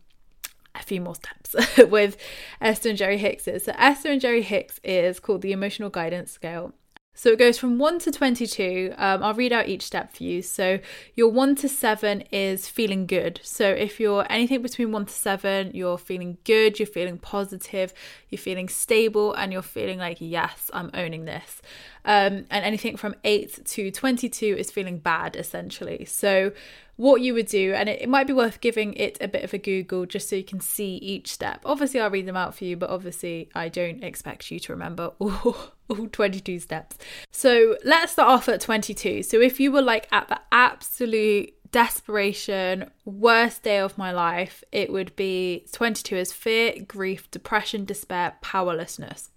a 0.75 0.83
few 0.83 1.01
more 1.01 1.15
steps 1.15 1.55
with 1.89 2.17
Esther 2.61 2.89
and 2.89 2.99
Jerry 2.99 3.19
Hicks's. 3.19 3.65
So 3.65 3.75
Esther 3.79 4.11
and 4.11 4.21
Jerry 4.21 4.43
Hicks 4.43 4.81
is 4.83 5.21
called 5.21 5.43
the 5.43 5.53
Emotional 5.53 5.89
Guidance 5.89 6.33
Scale, 6.33 6.75
so 7.21 7.29
it 7.29 7.39
goes 7.39 7.59
from 7.59 7.77
1 7.77 7.99
to 7.99 8.13
22. 8.13 8.95
Um, 8.97 9.23
I'll 9.23 9.35
read 9.35 9.53
out 9.53 9.69
each 9.69 9.83
step 9.83 10.11
for 10.11 10.23
you. 10.23 10.41
So 10.41 10.79
your 11.15 11.29
1 11.29 11.55
to 11.57 11.69
7 11.69 12.23
is 12.33 12.67
feeling 12.67 13.07
good. 13.07 13.41
So 13.43 13.69
if 13.69 14.01
you're 14.01 14.25
anything 14.31 14.63
between 14.63 14.91
1 14.91 15.05
to 15.05 15.13
7, 15.13 15.73
you're 15.75 15.99
feeling 15.99 16.39
good, 16.45 16.79
you're 16.79 16.87
feeling 16.87 17.19
positive, 17.19 17.93
you're 18.31 18.39
feeling 18.39 18.71
stable, 18.71 19.35
and 19.35 19.53
you're 19.53 19.61
feeling 19.61 19.99
like, 19.99 20.17
yes, 20.19 20.71
I'm 20.73 20.91
owning 20.95 21.27
this. 21.27 21.61
Um, 22.05 22.47
and 22.51 22.65
anything 22.65 22.97
from 22.97 23.15
8 23.25 23.65
to 23.67 23.91
22 23.91 24.57
is 24.59 24.71
feeling 24.71 24.99
bad, 24.99 25.37
essentially. 25.37 26.05
So 26.05 26.53
what 26.97 27.23
you 27.23 27.33
would 27.33 27.47
do, 27.47 27.73
and 27.73 27.89
it, 27.89 28.03
it, 28.03 28.09
might 28.11 28.27
be 28.27 28.33
worth 28.35 28.61
giving 28.61 28.93
it 28.93 29.17
a 29.23 29.29
bit 29.29 29.43
of 29.43 29.55
a 29.55 29.59
Google 29.59 30.05
just 30.05 30.29
so 30.29 30.37
you 30.37 30.45
can 30.45 30.61
see 30.61 30.97
each 30.97 31.33
step. 31.33 31.63
Obviously, 31.65 31.99
I'll 31.99 32.11
read 32.11 32.27
them 32.27 32.37
out 32.37 32.55
for 32.55 32.65
you, 32.65 32.77
but 32.77 32.91
obviously, 32.91 33.49
I 33.55 33.71
don't 33.71 34.05
expect 34.05 34.51
you 34.51 34.59
to 34.61 34.73
remember 34.73 35.13
all, 35.19 35.57
all 35.89 36.09
22 36.09 36.59
steps. 36.59 36.99
So 37.31 37.79
let's 37.85 38.13
start 38.13 38.29
off 38.29 38.49
at 38.51 38.61
22. 38.61 39.23
So 39.23 39.41
if 39.41 39.59
you 39.59 39.73
were 39.73 39.81
like 39.81 40.09
at 40.13 40.29
the 40.29 40.41
absolute 40.53 41.55
desperation, 41.73 42.91
worst 43.07 43.63
day 43.63 43.79
of 43.79 43.97
my 43.97 44.13
life, 44.13 44.63
it 44.71 44.93
would 44.93 45.17
be 45.17 45.67
22 45.73 46.17
is 46.17 46.33
fear, 46.33 46.75
grief, 46.87 47.31
depression, 47.31 47.87
despair, 47.87 48.37
powerlessness. 48.43 49.31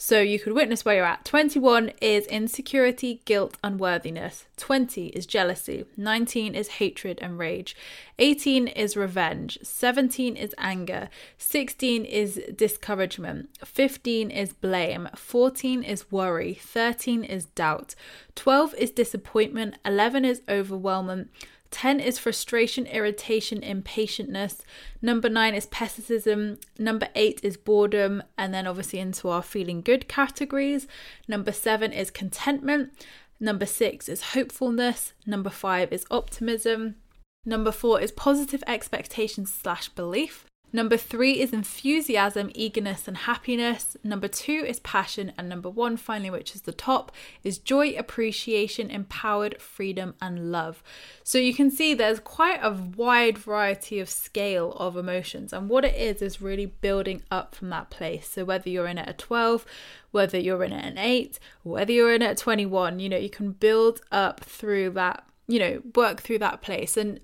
So 0.00 0.20
you 0.20 0.38
could 0.38 0.52
witness 0.52 0.84
where 0.84 0.94
you're 0.94 1.04
at. 1.04 1.24
21 1.24 1.90
is 2.00 2.24
insecurity, 2.26 3.20
guilt, 3.24 3.56
unworthiness. 3.64 4.46
20 4.56 5.08
is 5.08 5.26
jealousy. 5.26 5.86
19 5.96 6.54
is 6.54 6.68
hatred 6.68 7.18
and 7.20 7.36
rage. 7.36 7.74
18 8.20 8.68
is 8.68 8.96
revenge. 8.96 9.58
17 9.60 10.36
is 10.36 10.54
anger. 10.56 11.08
16 11.36 12.04
is 12.04 12.40
discouragement. 12.54 13.48
15 13.64 14.30
is 14.30 14.52
blame. 14.52 15.08
14 15.16 15.82
is 15.82 16.12
worry. 16.12 16.54
13 16.54 17.24
is 17.24 17.46
doubt. 17.46 17.96
12 18.36 18.76
is 18.76 18.92
disappointment. 18.92 19.74
11 19.84 20.24
is 20.24 20.42
overwhelmment. 20.42 21.26
10 21.70 22.00
is 22.00 22.18
frustration, 22.18 22.86
irritation, 22.86 23.60
impatientness. 23.60 24.60
Number 25.02 25.28
9 25.28 25.54
is 25.54 25.66
pessimism. 25.66 26.58
Number 26.78 27.08
8 27.14 27.40
is 27.42 27.56
boredom. 27.56 28.22
And 28.36 28.54
then 28.54 28.66
obviously 28.66 28.98
into 28.98 29.28
our 29.28 29.42
feeling 29.42 29.82
good 29.82 30.08
categories. 30.08 30.86
Number 31.26 31.52
7 31.52 31.92
is 31.92 32.10
contentment. 32.10 33.06
Number 33.38 33.66
6 33.66 34.08
is 34.08 34.32
hopefulness. 34.32 35.12
Number 35.26 35.50
5 35.50 35.92
is 35.92 36.06
optimism. 36.10 36.96
Number 37.44 37.70
4 37.70 38.00
is 38.00 38.12
positive 38.12 38.64
expectations 38.66 39.52
slash 39.52 39.88
belief. 39.90 40.47
Number 40.72 40.98
three 40.98 41.40
is 41.40 41.52
enthusiasm, 41.52 42.50
eagerness, 42.54 43.08
and 43.08 43.16
happiness. 43.16 43.96
Number 44.04 44.28
two 44.28 44.64
is 44.66 44.80
passion. 44.80 45.32
And 45.38 45.48
number 45.48 45.70
one, 45.70 45.96
finally, 45.96 46.30
which 46.30 46.54
is 46.54 46.62
the 46.62 46.72
top, 46.72 47.10
is 47.42 47.58
joy, 47.58 47.94
appreciation, 47.96 48.90
empowered, 48.90 49.60
freedom, 49.62 50.14
and 50.20 50.52
love. 50.52 50.82
So 51.24 51.38
you 51.38 51.54
can 51.54 51.70
see 51.70 51.94
there's 51.94 52.20
quite 52.20 52.60
a 52.62 52.70
wide 52.70 53.38
variety 53.38 53.98
of 53.98 54.10
scale 54.10 54.72
of 54.72 54.96
emotions. 54.96 55.52
And 55.52 55.70
what 55.70 55.84
it 55.84 55.94
is, 55.94 56.20
is 56.20 56.42
really 56.42 56.66
building 56.66 57.22
up 57.30 57.54
from 57.54 57.70
that 57.70 57.88
place. 57.88 58.28
So 58.28 58.44
whether 58.44 58.68
you're 58.68 58.86
in 58.86 58.98
at 58.98 59.08
a 59.08 59.14
12, 59.14 59.64
whether 60.10 60.38
you're 60.38 60.64
in 60.64 60.72
at 60.72 60.84
an 60.84 60.98
8, 60.98 61.38
whether 61.62 61.92
you're 61.92 62.14
in 62.14 62.22
at 62.22 62.36
21, 62.36 63.00
you 63.00 63.08
know, 63.08 63.16
you 63.16 63.30
can 63.30 63.52
build 63.52 64.00
up 64.12 64.40
through 64.40 64.90
that 64.90 65.24
you 65.50 65.58
know 65.58 65.80
work 65.94 66.20
through 66.20 66.38
that 66.38 66.60
place 66.60 66.96
and 66.96 67.18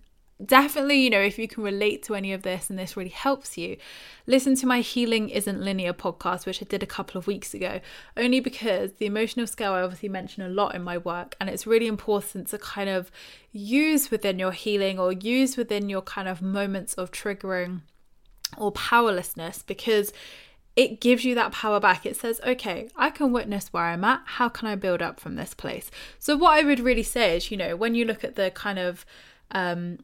definitely, 0.45 1.01
you 1.01 1.11
know, 1.11 1.21
if 1.21 1.39
you 1.39 1.47
can 1.47 1.63
relate 1.63 2.03
to 2.05 2.15
any 2.15 2.33
of 2.33 2.43
this 2.43 2.71
and 2.71 2.79
this 2.79 2.97
really 2.97 3.11
helps 3.11 3.57
you, 3.57 3.77
listen 4.27 4.57
to 4.57 4.67
my 4.67 4.81
Healing 4.81 5.29
Isn't 5.29 5.61
Linear 5.61 5.93
podcast, 5.93 6.47
which 6.47 6.63
I 6.63 6.67
did 6.67 6.83
a 6.83 6.87
couple 6.87 7.19
of 7.19 7.27
weeks 7.27 7.55
ago, 7.55 7.81
only 8.17 8.41
because 8.41 8.95
the 8.95 9.07
emotional 9.07 9.47
scale 9.47 9.73
I 9.73 9.83
obviously 9.83 10.09
mention 10.09 10.43
a 10.43 10.49
lot 10.49 10.75
in 10.75 10.83
my 10.83 10.99
work, 10.99 11.37
and 11.41 11.49
it's 11.49 11.67
really 11.67 11.87
important 11.87 12.49
to 12.49 12.59
kind 12.59 12.89
of 12.89 13.11
use 13.53 14.11
within 14.11 14.39
your 14.39 14.53
healing 14.53 14.99
or 14.99 15.13
use 15.13 15.57
within 15.57 15.89
your 15.89 16.03
kind 16.03 16.29
of 16.29 16.43
moments 16.43 16.95
of 16.95 17.11
triggering 17.11 17.83
or 18.59 18.73
powerlessness 18.73 19.63
because 19.63 20.13
it 20.77 21.01
gives 21.01 21.25
you 21.25 21.37
that 21.37 21.53
power 21.53 21.79
back. 21.79 22.05
It 22.05 22.17
says, 22.17 22.41
okay, 22.45 22.89
I 22.97 23.11
can 23.11 23.33
witness 23.33 23.73
where 23.73 23.85
I'm 23.85 24.03
at. 24.03 24.23
How 24.25 24.49
can 24.49 24.67
I 24.67 24.75
build 24.75 25.01
up 25.01 25.21
from 25.21 25.37
this 25.37 25.55
place? 25.55 25.91
So, 26.19 26.37
what 26.37 26.59
I 26.59 26.65
would 26.65 26.81
really 26.81 27.05
say 27.05 27.37
is, 27.37 27.51
you 27.53 27.57
know, 27.57 27.77
when 27.77 27.95
you 27.95 28.05
look 28.05 28.25
at 28.25 28.35
the 28.35 28.51
kind 28.51 28.81
of 28.81 29.07
um, 29.53 29.99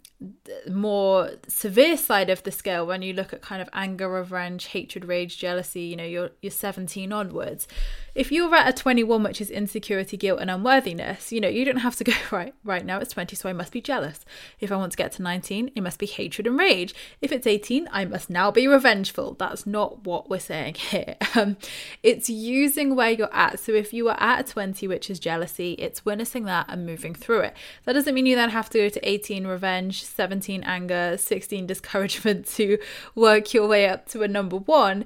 more 0.69 1.31
severe 1.49 1.97
side 1.97 2.29
of 2.29 2.43
the 2.43 2.51
scale 2.51 2.87
when 2.87 3.01
you 3.01 3.13
look 3.13 3.33
at 3.33 3.41
kind 3.41 3.63
of 3.63 3.69
anger, 3.73 4.09
revenge, 4.09 4.67
hatred, 4.67 5.07
rage, 5.07 5.39
jealousy, 5.39 5.83
you 5.83 5.97
know, 5.97 6.05
you're, 6.05 6.31
you're 6.43 6.51
17 6.51 7.11
onwards. 7.13 7.67
If 8.15 8.31
you're 8.31 8.55
at 8.55 8.69
a 8.69 8.73
21, 8.73 9.23
which 9.23 9.41
is 9.41 9.51
insecurity, 9.51 10.17
guilt, 10.17 10.41
and 10.41 10.51
unworthiness, 10.51 11.33
you 11.33 11.41
know, 11.41 11.49
you 11.49 11.65
don't 11.65 11.79
have 11.79 11.97
to 11.97 12.05
go, 12.05 12.13
right, 12.31 12.55
right 12.65 12.85
now 12.85 12.99
it's 12.99 13.15
20, 13.15 13.35
so 13.35 13.49
I 13.49 13.55
must 13.55 13.73
be 13.73 13.81
jealous. 13.81 14.25
If 14.59 14.71
I 14.71 14.77
want 14.77 14.93
to 14.93 14.99
get 14.99 15.13
to 15.13 15.23
19, 15.23 15.71
it 15.75 15.81
must 15.81 15.99
be 15.99 16.07
hatred 16.07 16.47
and 16.47 16.59
rage. 16.59 16.95
If 17.23 17.33
it's 17.33 17.47
18, 17.47 17.89
I 17.91 18.05
must 18.05 18.29
now 18.29 18.51
be 18.51 18.67
revengeful. 18.67 19.37
That's 19.39 19.67
not 19.67 20.05
what 20.05 20.29
we're 20.29 20.39
saying 20.39 20.75
here. 20.75 21.17
Um, 21.35 21.57
it's 22.03 22.29
using 22.29 22.95
where 22.95 23.11
you're 23.11 23.35
at. 23.35 23.61
So 23.61 23.73
if 23.73 23.95
you 23.95 24.09
are 24.09 24.21
at 24.21 24.41
a 24.41 24.53
20, 24.53 24.87
which 24.87 25.09
is 25.09 25.19
jealousy, 25.19 25.73
it's 25.75 26.05
witnessing 26.05 26.45
that 26.45 26.67
and 26.69 26.85
moving 26.85 27.15
through 27.15 27.41
it. 27.41 27.57
That 27.85 27.95
doesn't 27.95 28.15
mean 28.15 28.27
you 28.27 28.37
then 28.37 28.51
have 28.51 28.69
to 28.71 28.79
go 28.79 28.89
to 28.91 29.09
18 29.09 29.47
revenge, 29.47 30.05
17 30.11 30.63
anger, 30.65 31.17
16 31.19 31.67
discouragement 31.67 32.47
to 32.57 32.79
work 33.15 33.55
your 33.55 33.69
way 33.69 33.89
up 33.89 34.09
to 34.11 34.23
a 34.23 34.29
number 34.29 34.57
one. 34.57 35.05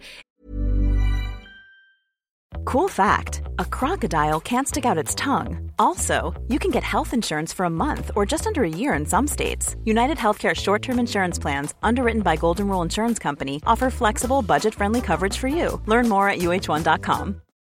Cool 2.64 2.88
fact 2.88 3.42
a 3.58 3.64
crocodile 3.64 4.40
can't 4.40 4.66
stick 4.66 4.84
out 4.84 4.98
its 4.98 5.14
tongue. 5.14 5.70
Also, 5.78 6.32
you 6.48 6.58
can 6.58 6.70
get 6.70 6.82
health 6.82 7.12
insurance 7.12 7.52
for 7.52 7.64
a 7.66 7.70
month 7.70 8.10
or 8.16 8.24
just 8.26 8.46
under 8.46 8.64
a 8.64 8.68
year 8.68 8.94
in 8.94 9.06
some 9.06 9.26
states. 9.26 9.76
United 9.84 10.16
Healthcare 10.18 10.54
short 10.54 10.82
term 10.82 10.98
insurance 10.98 11.38
plans, 11.38 11.74
underwritten 11.82 12.22
by 12.22 12.36
Golden 12.36 12.68
Rule 12.68 12.82
Insurance 12.82 13.18
Company, 13.18 13.60
offer 13.66 13.90
flexible, 13.90 14.42
budget 14.42 14.74
friendly 14.74 15.00
coverage 15.00 15.36
for 15.36 15.48
you. 15.48 15.80
Learn 15.86 16.08
more 16.08 16.28
at 16.28 16.38
uh1.com. 16.38 17.43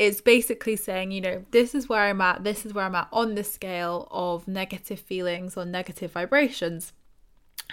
It's 0.00 0.22
basically 0.22 0.76
saying, 0.76 1.10
you 1.10 1.20
know, 1.20 1.44
this 1.50 1.74
is 1.74 1.86
where 1.86 2.04
I'm 2.04 2.22
at, 2.22 2.42
this 2.42 2.64
is 2.64 2.72
where 2.72 2.86
I'm 2.86 2.94
at 2.94 3.08
on 3.12 3.34
the 3.34 3.44
scale 3.44 4.08
of 4.10 4.48
negative 4.48 4.98
feelings 4.98 5.58
or 5.58 5.66
negative 5.66 6.12
vibrations 6.12 6.94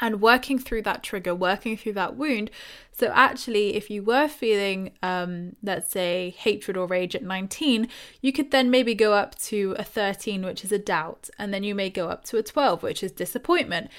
and 0.01 0.19
working 0.21 0.59
through 0.59 0.81
that 0.81 1.03
trigger, 1.03 1.33
working 1.33 1.77
through 1.77 1.93
that 1.93 2.17
wound. 2.17 2.51
So, 2.91 3.11
actually, 3.13 3.75
if 3.75 3.89
you 3.89 4.03
were 4.03 4.27
feeling, 4.27 4.91
um, 5.01 5.55
let's 5.63 5.89
say, 5.89 6.35
hatred 6.37 6.75
or 6.75 6.85
rage 6.85 7.15
at 7.15 7.23
19, 7.23 7.87
you 8.21 8.33
could 8.33 8.51
then 8.51 8.69
maybe 8.69 8.93
go 8.93 9.13
up 9.13 9.39
to 9.43 9.73
a 9.79 9.83
13, 9.85 10.43
which 10.43 10.65
is 10.65 10.73
a 10.73 10.77
doubt, 10.77 11.29
and 11.39 11.53
then 11.53 11.63
you 11.63 11.73
may 11.73 11.89
go 11.89 12.09
up 12.09 12.25
to 12.25 12.37
a 12.37 12.43
12, 12.43 12.83
which 12.83 13.03
is 13.03 13.13
disappointment. 13.13 13.89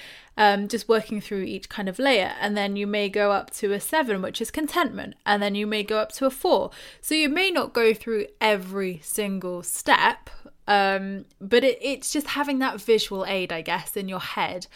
Um, 0.41 0.69
just 0.69 0.89
working 0.89 1.21
through 1.21 1.43
each 1.43 1.69
kind 1.69 1.89
of 1.89 1.99
layer, 1.99 2.33
and 2.41 2.57
then 2.57 2.77
you 2.77 2.87
may 2.87 3.09
go 3.09 3.33
up 3.33 3.51
to 3.57 3.73
a 3.73 3.81
seven, 3.81 4.23
which 4.23 4.41
is 4.41 4.53
contentment, 4.53 5.17
and 5.27 5.43
then 5.43 5.57
you 5.57 5.67
may 5.67 5.83
go 5.83 5.99
up 5.99 6.13
to 6.13 6.27
a 6.27 6.31
four. 6.31 6.71
So, 7.01 7.17
you 7.17 7.29
may 7.29 7.51
not 7.51 7.73
go 7.73 7.93
through 7.93 8.27
every 8.41 9.01
single 9.03 9.65
step, 9.65 10.31
um, 10.69 11.25
but 11.41 11.65
it, 11.65 11.79
it's 11.83 12.13
just 12.13 12.29
having 12.29 12.61
that 12.61 12.81
visual 12.81 13.27
aid, 13.27 13.53
I 13.53 13.63
guess, 13.63 13.97
in 13.97 14.09
your 14.09 14.21
head 14.21 14.69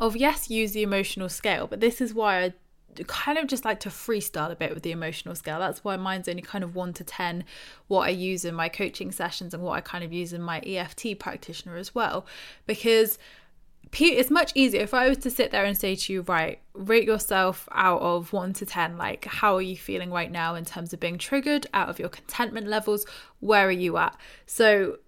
of 0.00 0.16
yes, 0.16 0.50
use 0.50 0.72
the 0.72 0.82
emotional 0.82 1.28
scale, 1.28 1.66
but 1.66 1.80
this 1.80 2.00
is 2.00 2.14
why 2.14 2.42
I 2.42 2.52
kind 3.06 3.38
of 3.38 3.46
just 3.46 3.64
like 3.64 3.80
to 3.80 3.88
freestyle 3.88 4.50
a 4.50 4.56
bit 4.56 4.74
with 4.74 4.82
the 4.82 4.90
emotional 4.90 5.34
scale. 5.34 5.58
That's 5.58 5.84
why 5.84 5.96
mine's 5.96 6.28
only 6.28 6.42
kind 6.42 6.64
of 6.64 6.74
one 6.74 6.92
to 6.94 7.04
10, 7.04 7.44
what 7.86 8.06
I 8.06 8.10
use 8.10 8.44
in 8.44 8.54
my 8.54 8.68
coaching 8.68 9.12
sessions 9.12 9.54
and 9.54 9.62
what 9.62 9.72
I 9.72 9.80
kind 9.80 10.02
of 10.02 10.12
use 10.12 10.32
in 10.32 10.42
my 10.42 10.60
EFT 10.60 11.18
practitioner 11.18 11.76
as 11.76 11.94
well. 11.94 12.26
Because 12.66 13.18
it's 13.92 14.30
much 14.30 14.52
easier 14.54 14.82
if 14.82 14.94
I 14.94 15.08
was 15.08 15.18
to 15.18 15.30
sit 15.30 15.50
there 15.50 15.64
and 15.64 15.76
say 15.76 15.96
to 15.96 16.12
you, 16.12 16.22
right, 16.22 16.60
rate 16.74 17.04
yourself 17.04 17.68
out 17.72 18.00
of 18.00 18.32
one 18.32 18.52
to 18.54 18.66
10. 18.66 18.96
Like, 18.96 19.24
how 19.24 19.56
are 19.56 19.62
you 19.62 19.76
feeling 19.76 20.10
right 20.10 20.30
now 20.30 20.54
in 20.54 20.64
terms 20.64 20.92
of 20.92 21.00
being 21.00 21.18
triggered 21.18 21.66
out 21.74 21.88
of 21.88 21.98
your 21.98 22.08
contentment 22.08 22.68
levels? 22.68 23.04
Where 23.40 23.66
are 23.66 23.72
you 23.72 23.96
at? 23.96 24.16
So, 24.46 24.98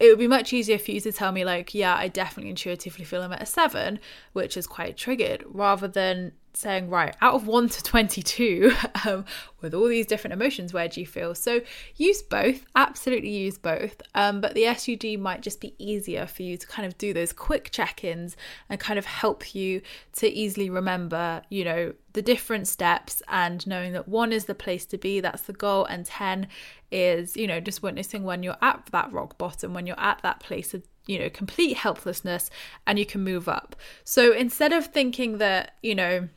it 0.00 0.08
would 0.08 0.18
be 0.18 0.28
much 0.28 0.52
easier 0.52 0.78
for 0.78 0.92
you 0.92 1.00
to 1.00 1.10
tell 1.10 1.32
me 1.32 1.44
like 1.44 1.74
yeah 1.74 1.96
i 1.96 2.06
definitely 2.06 2.50
intuitively 2.50 3.04
feel 3.04 3.20
i'm 3.20 3.32
at 3.32 3.42
a 3.42 3.46
seven 3.46 3.98
which 4.32 4.56
is 4.56 4.64
quite 4.64 4.96
triggered 4.96 5.42
rather 5.48 5.88
than 5.88 6.30
saying, 6.58 6.90
right, 6.90 7.16
out 7.20 7.34
of 7.34 7.46
1 7.46 7.68
to 7.68 7.82
22, 7.82 8.72
um, 9.06 9.24
with 9.60 9.74
all 9.74 9.88
these 9.88 10.06
different 10.06 10.34
emotions, 10.34 10.72
where 10.72 10.88
do 10.88 11.00
you 11.00 11.06
feel? 11.06 11.34
So 11.34 11.60
use 11.96 12.22
both, 12.22 12.64
absolutely 12.74 13.30
use 13.30 13.58
both. 13.58 14.02
Um, 14.14 14.40
but 14.40 14.54
the 14.54 14.72
SUD 14.74 15.18
might 15.18 15.40
just 15.40 15.60
be 15.60 15.74
easier 15.78 16.26
for 16.26 16.42
you 16.42 16.56
to 16.56 16.66
kind 16.66 16.86
of 16.86 16.98
do 16.98 17.12
those 17.12 17.32
quick 17.32 17.70
check 17.70 18.04
ins 18.04 18.36
and 18.68 18.78
kind 18.78 18.98
of 18.98 19.06
help 19.06 19.54
you 19.54 19.82
to 20.14 20.28
easily 20.28 20.70
remember, 20.70 21.42
you 21.48 21.64
know, 21.64 21.94
the 22.12 22.22
different 22.22 22.66
steps 22.66 23.22
and 23.28 23.66
knowing 23.66 23.92
that 23.92 24.08
one 24.08 24.32
is 24.32 24.46
the 24.46 24.54
place 24.54 24.84
to 24.86 24.98
be, 24.98 25.20
that's 25.20 25.42
the 25.42 25.52
goal, 25.52 25.84
and 25.84 26.06
10 26.06 26.48
is, 26.90 27.36
you 27.36 27.46
know, 27.46 27.60
just 27.60 27.82
witnessing 27.82 28.24
when 28.24 28.42
you're 28.42 28.56
at 28.62 28.88
that 28.92 29.12
rock 29.12 29.38
bottom, 29.38 29.74
when 29.74 29.86
you're 29.86 30.00
at 30.00 30.20
that 30.22 30.40
place 30.40 30.74
of 30.74 30.82
you 31.08 31.18
know, 31.18 31.30
complete 31.30 31.76
helplessness 31.78 32.50
and 32.86 32.98
you 32.98 33.06
can 33.06 33.24
move 33.24 33.48
up. 33.48 33.74
So 34.04 34.32
instead 34.32 34.72
of 34.72 34.86
thinking 34.86 35.38
that, 35.38 35.74
you 35.82 35.94
know, 35.94 36.28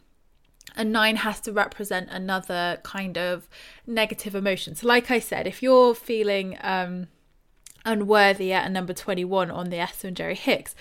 a 0.75 0.83
nine 0.83 1.17
has 1.17 1.39
to 1.41 1.51
represent 1.51 2.09
another 2.09 2.79
kind 2.83 3.17
of 3.17 3.47
negative 3.85 4.35
emotion. 4.35 4.75
So, 4.75 4.87
like 4.87 5.11
I 5.11 5.19
said, 5.19 5.47
if 5.47 5.61
you're 5.61 5.93
feeling 5.93 6.57
um, 6.61 7.07
unworthy 7.85 8.53
at 8.53 8.65
a 8.65 8.69
number 8.69 8.93
21 8.93 9.51
on 9.51 9.69
the 9.69 9.77
Esther 9.77 10.07
and 10.07 10.17
Jerry 10.17 10.35
Hicks, 10.35 10.75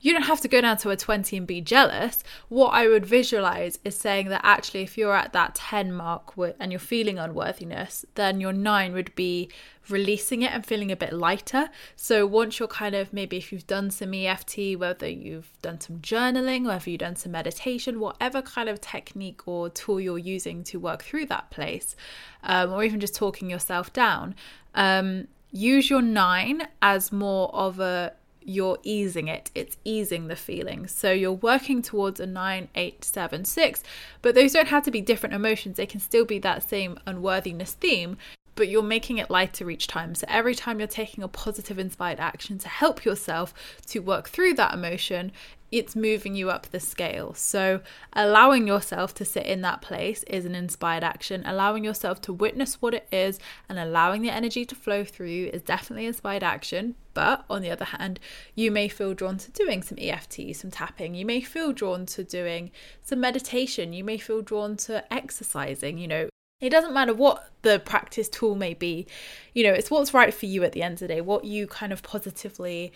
you 0.00 0.12
don't 0.12 0.22
have 0.22 0.40
to 0.42 0.48
go 0.48 0.60
down 0.60 0.76
to 0.78 0.90
a 0.90 0.96
20 0.96 1.36
and 1.36 1.46
be 1.46 1.60
jealous. 1.60 2.22
What 2.48 2.70
I 2.70 2.88
would 2.88 3.06
visualize 3.06 3.78
is 3.84 3.96
saying 3.96 4.28
that 4.28 4.42
actually, 4.44 4.82
if 4.82 4.98
you're 4.98 5.14
at 5.14 5.32
that 5.32 5.54
10 5.54 5.92
mark 5.92 6.34
and 6.60 6.70
you're 6.72 6.78
feeling 6.78 7.18
unworthiness, 7.18 8.04
then 8.14 8.40
your 8.40 8.52
nine 8.52 8.92
would 8.92 9.14
be 9.14 9.50
releasing 9.88 10.42
it 10.42 10.52
and 10.52 10.64
feeling 10.64 10.90
a 10.90 10.96
bit 10.96 11.12
lighter. 11.12 11.68
So, 11.96 12.26
once 12.26 12.58
you're 12.58 12.68
kind 12.68 12.94
of 12.94 13.12
maybe 13.12 13.36
if 13.36 13.52
you've 13.52 13.66
done 13.66 13.90
some 13.90 14.14
EFT, 14.14 14.76
whether 14.76 15.08
you've 15.08 15.50
done 15.62 15.80
some 15.80 16.00
journaling, 16.00 16.66
whether 16.66 16.90
you've 16.90 17.00
done 17.00 17.16
some 17.16 17.32
meditation, 17.32 18.00
whatever 18.00 18.42
kind 18.42 18.68
of 18.68 18.80
technique 18.80 19.46
or 19.46 19.68
tool 19.70 20.00
you're 20.00 20.18
using 20.18 20.64
to 20.64 20.78
work 20.78 21.02
through 21.02 21.26
that 21.26 21.50
place, 21.50 21.96
um, 22.42 22.72
or 22.72 22.84
even 22.84 23.00
just 23.00 23.14
talking 23.14 23.48
yourself 23.48 23.92
down, 23.92 24.34
um, 24.74 25.28
use 25.50 25.88
your 25.88 26.02
nine 26.02 26.66
as 26.82 27.12
more 27.12 27.54
of 27.54 27.80
a 27.80 28.12
you're 28.44 28.78
easing 28.82 29.28
it. 29.28 29.50
It's 29.54 29.76
easing 29.84 30.28
the 30.28 30.36
feeling. 30.36 30.86
So 30.86 31.12
you're 31.12 31.32
working 31.32 31.82
towards 31.82 32.20
a 32.20 32.26
nine, 32.26 32.68
eight, 32.74 33.04
seven, 33.04 33.44
six, 33.44 33.82
but 34.22 34.34
those 34.34 34.52
don't 34.52 34.68
have 34.68 34.84
to 34.84 34.90
be 34.90 35.00
different 35.00 35.34
emotions. 35.34 35.76
They 35.76 35.86
can 35.86 36.00
still 36.00 36.24
be 36.24 36.38
that 36.40 36.68
same 36.68 36.98
unworthiness 37.06 37.72
theme, 37.72 38.16
but 38.54 38.68
you're 38.68 38.82
making 38.82 39.18
it 39.18 39.30
lighter 39.30 39.70
each 39.70 39.86
time. 39.86 40.14
So 40.14 40.26
every 40.28 40.54
time 40.54 40.78
you're 40.78 40.88
taking 40.88 41.24
a 41.24 41.28
positive 41.28 41.78
inspired 41.78 42.20
action 42.20 42.58
to 42.58 42.68
help 42.68 43.04
yourself 43.04 43.54
to 43.88 44.00
work 44.00 44.28
through 44.28 44.54
that 44.54 44.74
emotion, 44.74 45.32
it's 45.78 45.96
moving 45.96 46.36
you 46.36 46.50
up 46.50 46.68
the 46.70 46.78
scale. 46.78 47.34
So, 47.34 47.80
allowing 48.12 48.68
yourself 48.68 49.12
to 49.14 49.24
sit 49.24 49.44
in 49.44 49.62
that 49.62 49.82
place 49.82 50.22
is 50.24 50.44
an 50.44 50.54
inspired 50.54 51.02
action. 51.02 51.42
Allowing 51.44 51.82
yourself 51.82 52.20
to 52.22 52.32
witness 52.32 52.80
what 52.80 52.94
it 52.94 53.08
is 53.10 53.40
and 53.68 53.76
allowing 53.76 54.22
the 54.22 54.30
energy 54.30 54.64
to 54.66 54.74
flow 54.76 55.04
through 55.04 55.28
you 55.28 55.48
is 55.48 55.62
definitely 55.62 56.06
inspired 56.06 56.44
action. 56.44 56.94
But 57.12 57.44
on 57.50 57.60
the 57.60 57.70
other 57.70 57.86
hand, 57.86 58.20
you 58.54 58.70
may 58.70 58.86
feel 58.86 59.14
drawn 59.14 59.38
to 59.38 59.50
doing 59.50 59.82
some 59.82 59.98
EFT, 60.00 60.54
some 60.54 60.70
tapping. 60.70 61.16
You 61.16 61.26
may 61.26 61.40
feel 61.40 61.72
drawn 61.72 62.06
to 62.06 62.22
doing 62.22 62.70
some 63.02 63.20
meditation. 63.20 63.92
You 63.92 64.04
may 64.04 64.18
feel 64.18 64.42
drawn 64.42 64.76
to 64.78 65.12
exercising. 65.12 65.98
You 65.98 66.08
know, 66.08 66.28
it 66.60 66.70
doesn't 66.70 66.94
matter 66.94 67.12
what 67.12 67.50
the 67.62 67.78
practice 67.78 68.28
tool 68.28 68.54
may 68.54 68.74
be, 68.74 69.06
you 69.52 69.64
know, 69.64 69.72
it's 69.72 69.90
what's 69.90 70.14
right 70.14 70.32
for 70.32 70.46
you 70.46 70.62
at 70.64 70.72
the 70.72 70.82
end 70.82 70.94
of 70.94 70.98
the 71.00 71.08
day, 71.08 71.20
what 71.20 71.44
you 71.44 71.66
kind 71.66 71.92
of 71.92 72.02
positively 72.02 72.92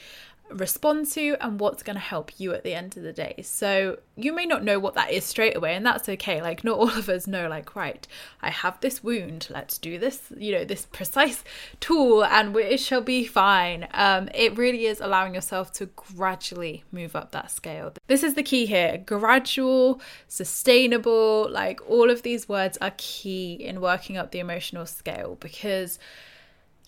respond 0.50 1.06
to 1.12 1.36
and 1.40 1.60
what's 1.60 1.82
going 1.82 1.96
to 1.96 2.00
help 2.00 2.38
you 2.38 2.52
at 2.54 2.64
the 2.64 2.74
end 2.74 2.96
of 2.96 3.02
the 3.02 3.12
day. 3.12 3.36
So 3.42 3.98
you 4.16 4.32
may 4.32 4.46
not 4.46 4.64
know 4.64 4.78
what 4.78 4.94
that 4.94 5.10
is 5.10 5.24
straight 5.24 5.56
away, 5.56 5.74
and 5.74 5.84
that's 5.84 6.08
okay. 6.08 6.40
Like, 6.42 6.64
not 6.64 6.78
all 6.78 6.90
of 6.90 7.08
us 7.08 7.26
know, 7.26 7.48
like, 7.48 7.76
right, 7.76 8.06
I 8.42 8.50
have 8.50 8.80
this 8.80 9.02
wound, 9.02 9.48
let's 9.50 9.78
do 9.78 9.98
this, 9.98 10.32
you 10.36 10.52
know, 10.52 10.64
this 10.64 10.86
precise 10.86 11.44
tool, 11.80 12.24
and 12.24 12.54
it 12.56 12.80
shall 12.80 13.00
be 13.00 13.24
fine. 13.24 13.88
Um, 13.92 14.28
it 14.34 14.56
really 14.56 14.86
is 14.86 15.00
allowing 15.00 15.34
yourself 15.34 15.72
to 15.74 15.86
gradually 15.86 16.84
move 16.92 17.14
up 17.14 17.32
that 17.32 17.50
scale. 17.50 17.92
This 18.06 18.22
is 18.22 18.34
the 18.34 18.42
key 18.42 18.66
here 18.66 19.02
gradual, 19.04 20.00
sustainable, 20.26 21.48
like, 21.50 21.80
all 21.88 22.10
of 22.10 22.22
these 22.22 22.48
words 22.48 22.78
are 22.80 22.92
key 22.96 23.54
in 23.54 23.80
working 23.80 24.16
up 24.16 24.30
the 24.30 24.38
emotional 24.38 24.86
scale 24.86 25.36
because 25.40 25.98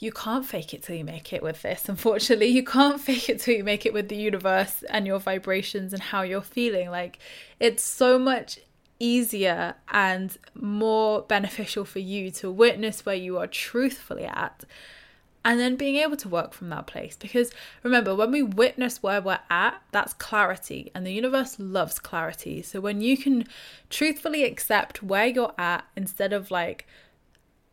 you 0.01 0.11
can't 0.11 0.47
fake 0.47 0.73
it 0.73 0.83
till 0.83 0.97
you 0.97 1.05
make 1.05 1.33
it 1.33 1.43
with 1.43 1.61
this. 1.63 1.89
Unfortunately, 1.89 2.47
you 2.47 2.65
can't 2.65 3.01
fake 3.09 3.29
it 3.29 3.41
till 3.41 3.55
you 3.55 3.63
make 3.63 3.87
it 3.87 3.93
with 3.93 4.09
the 4.09 4.17
universe 4.17 4.83
and 4.89 5.07
your 5.07 5.21
vibrations 5.21 5.93
and 5.93 6.03
how 6.03 6.23
you're 6.23 6.41
feeling. 6.41 6.91
Like, 6.91 7.19
it's 7.61 7.85
so 7.85 8.19
much 8.19 8.59
easier 8.99 9.75
and 9.89 10.37
more 10.55 11.23
beneficial 11.23 11.85
for 11.85 12.01
you 12.01 12.31
to 12.31 12.51
witness 12.51 13.07
where 13.07 13.15
you 13.15 13.39
are 13.39 13.47
truthfully 13.47 14.25
at 14.25 14.65
and 15.45 15.59
then 15.59 15.77
being 15.77 15.97
able 15.97 16.17
to 16.17 16.29
work 16.29 16.53
from 16.53 16.69
that 16.71 16.87
place. 16.87 17.17
Because 17.17 17.51
remember, 17.83 18.15
when 18.15 18.31
we 18.31 18.43
witness 18.43 19.03
where 19.03 19.21
we're 19.21 19.39
at, 19.49 19.83
that's 19.91 20.13
clarity, 20.15 20.91
and 20.95 21.07
the 21.07 21.13
universe 21.13 21.59
loves 21.59 21.99
clarity. 21.99 22.61
So 22.63 22.81
when 22.81 23.01
you 23.01 23.17
can 23.17 23.47
truthfully 23.89 24.45
accept 24.45 25.03
where 25.03 25.27
you're 25.27 25.55
at 25.57 25.85
instead 25.97 26.33
of 26.33 26.51
like, 26.51 26.87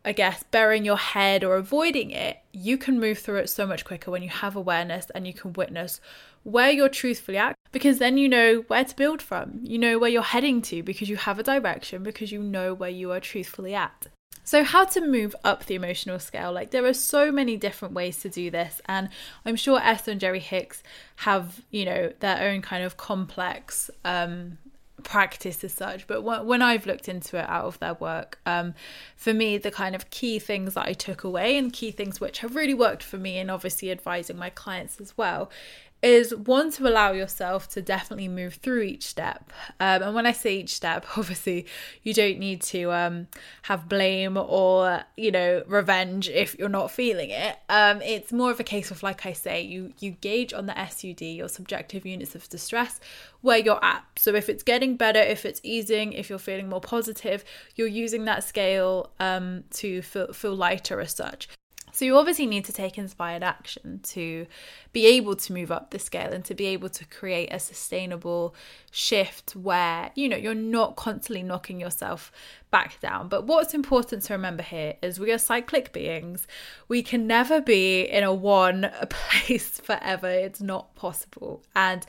I 0.07 0.13
guess, 0.13 0.43
burying 0.51 0.85
your 0.85 0.97
head 0.97 1.43
or 1.43 1.57
avoiding 1.57 2.11
it, 2.11 2.37
you 2.53 2.77
can 2.77 2.97
move 2.97 3.19
through 3.19 3.39
it 3.39 3.49
so 3.49 3.67
much 3.67 3.83
quicker 3.83 4.09
when 4.09 4.23
you 4.23 4.29
have 4.29 4.55
awareness 4.55 5.09
and 5.09 5.27
you 5.27 5.33
can 5.33 5.51
witness 5.51 5.99
where 6.43 6.71
you're 6.71 6.87
truthfully 6.87 7.37
at 7.37 7.55
because 7.73 7.99
then 7.99 8.17
you 8.17 8.29
know 8.29 8.63
where 8.67 8.85
to 8.85 8.95
build 8.95 9.21
from. 9.21 9.59
You 9.63 9.77
know 9.77 9.99
where 9.99 10.09
you're 10.09 10.21
heading 10.21 10.61
to 10.61 10.81
because 10.81 11.09
you 11.09 11.17
have 11.17 11.39
a 11.39 11.43
direction, 11.43 12.03
because 12.03 12.31
you 12.31 12.41
know 12.41 12.73
where 12.73 12.89
you 12.89 13.11
are 13.11 13.19
truthfully 13.19 13.75
at. 13.75 14.07
So, 14.45 14.63
how 14.63 14.85
to 14.85 15.01
move 15.05 15.35
up 15.43 15.65
the 15.65 15.75
emotional 15.75 16.19
scale? 16.19 16.53
Like, 16.53 16.71
there 16.71 16.85
are 16.85 16.93
so 16.93 17.29
many 17.29 17.57
different 17.57 17.93
ways 17.93 18.21
to 18.21 18.29
do 18.29 18.49
this, 18.49 18.79
and 18.85 19.09
I'm 19.45 19.57
sure 19.57 19.77
Esther 19.83 20.11
and 20.11 20.21
Jerry 20.21 20.39
Hicks 20.39 20.83
have, 21.17 21.65
you 21.69 21.83
know, 21.83 22.13
their 22.21 22.49
own 22.49 22.61
kind 22.61 22.85
of 22.85 22.95
complex 22.95 23.89
um, 24.05 24.57
practice 25.07 25.63
as 25.63 25.71
such, 25.71 26.05
but 26.05 26.21
when 26.21 26.61
I've 26.61 26.85
looked 26.85 27.07
into 27.07 27.37
it 27.37 27.45
out 27.47 27.63
of 27.63 27.79
their 27.79 27.93
work, 27.93 28.39
um, 28.45 28.73
for 29.15 29.33
me, 29.33 29.57
the 29.57 29.71
kind 29.71 29.95
of 29.95 30.09
key 30.09 30.37
things 30.37 30.73
that 30.73 30.85
I 30.85 30.91
took 30.91 31.23
away 31.23 31.57
and 31.57 31.71
key 31.71 31.91
things 31.91 32.19
which 32.19 32.39
have 32.39 32.57
really 32.57 32.73
worked 32.73 33.03
for 33.03 33.17
me, 33.17 33.37
and 33.37 33.49
obviously 33.49 33.89
advising 33.89 34.37
my 34.37 34.49
clients 34.49 34.99
as 34.99 35.17
well, 35.17 35.49
is 36.03 36.35
one 36.35 36.71
to 36.71 36.87
allow 36.87 37.11
yourself 37.11 37.67
to 37.67 37.81
definitely 37.81 38.27
move 38.27 38.55
through 38.55 38.81
each 38.81 39.07
step. 39.07 39.51
Um, 39.79 40.03
and 40.03 40.15
when 40.15 40.27
I 40.27 40.31
say 40.31 40.57
each 40.57 40.75
step, 40.75 41.05
obviously 41.17 41.65
you 42.03 42.13
don't 42.13 42.37
need 42.37 42.61
to 42.63 42.91
um, 42.91 43.27
have 43.63 43.89
blame 43.89 44.37
or 44.37 45.01
you 45.15 45.31
know 45.31 45.63
revenge 45.67 46.29
if 46.29 46.57
you're 46.59 46.69
not 46.69 46.91
feeling 46.91 47.31
it. 47.31 47.57
Um, 47.69 48.01
it's 48.01 48.31
more 48.31 48.51
of 48.51 48.59
a 48.59 48.63
case 48.63 48.91
of 48.91 49.01
like 49.01 49.25
I 49.25 49.33
say, 49.33 49.61
you 49.61 49.93
you 49.99 50.11
gauge 50.11 50.53
on 50.53 50.67
the 50.67 50.87
SUD 50.87 51.21
your 51.21 51.47
subjective 51.49 52.05
units 52.05 52.35
of 52.35 52.47
distress 52.47 52.99
where 53.41 53.57
you're 53.57 53.83
at. 53.83 54.03
So 54.17 54.35
if 54.35 54.49
it's 54.49 54.63
getting 54.63 54.97
better, 54.97 55.19
if 55.19 55.45
it's 55.45 55.61
easing, 55.63 56.13
if 56.13 56.29
you're 56.29 56.39
feeling 56.39 56.69
more 56.69 56.81
positive, 56.81 57.43
you're 57.75 57.87
using 57.87 58.25
that 58.25 58.43
scale 58.43 59.11
um, 59.19 59.63
to 59.71 60.01
feel 60.03 60.31
feel 60.31 60.55
lighter 60.55 60.99
as 61.01 61.15
such. 61.15 61.49
So 61.97 62.05
you 62.05 62.15
obviously 62.15 62.45
need 62.45 62.63
to 62.65 62.71
take 62.71 62.99
inspired 62.99 63.41
action 63.41 64.01
to 64.03 64.45
be 64.93 65.07
able 65.07 65.35
to 65.35 65.51
move 65.51 65.71
up 65.71 65.89
the 65.89 65.97
scale 65.97 66.31
and 66.31 66.45
to 66.45 66.53
be 66.53 66.67
able 66.67 66.89
to 66.89 67.03
create 67.05 67.51
a 67.51 67.57
sustainable 67.57 68.53
shift 68.91 69.55
where, 69.55 70.11
you 70.13 70.29
know, 70.29 70.37
you're 70.37 70.53
not 70.53 70.95
constantly 70.95 71.41
knocking 71.41 71.79
yourself 71.79 72.31
back 72.69 72.99
down. 72.99 73.29
But 73.29 73.47
what's 73.47 73.73
important 73.73 74.21
to 74.25 74.33
remember 74.33 74.61
here 74.61 74.93
is 75.01 75.19
we 75.19 75.31
are 75.31 75.39
cyclic 75.39 75.91
beings. 75.91 76.45
We 76.87 77.01
can 77.01 77.25
never 77.25 77.61
be 77.61 78.01
in 78.01 78.23
a 78.23 78.31
one 78.31 78.91
place 79.09 79.79
forever. 79.79 80.29
It's 80.29 80.61
not 80.61 80.93
possible. 80.93 81.63
And 81.75 82.05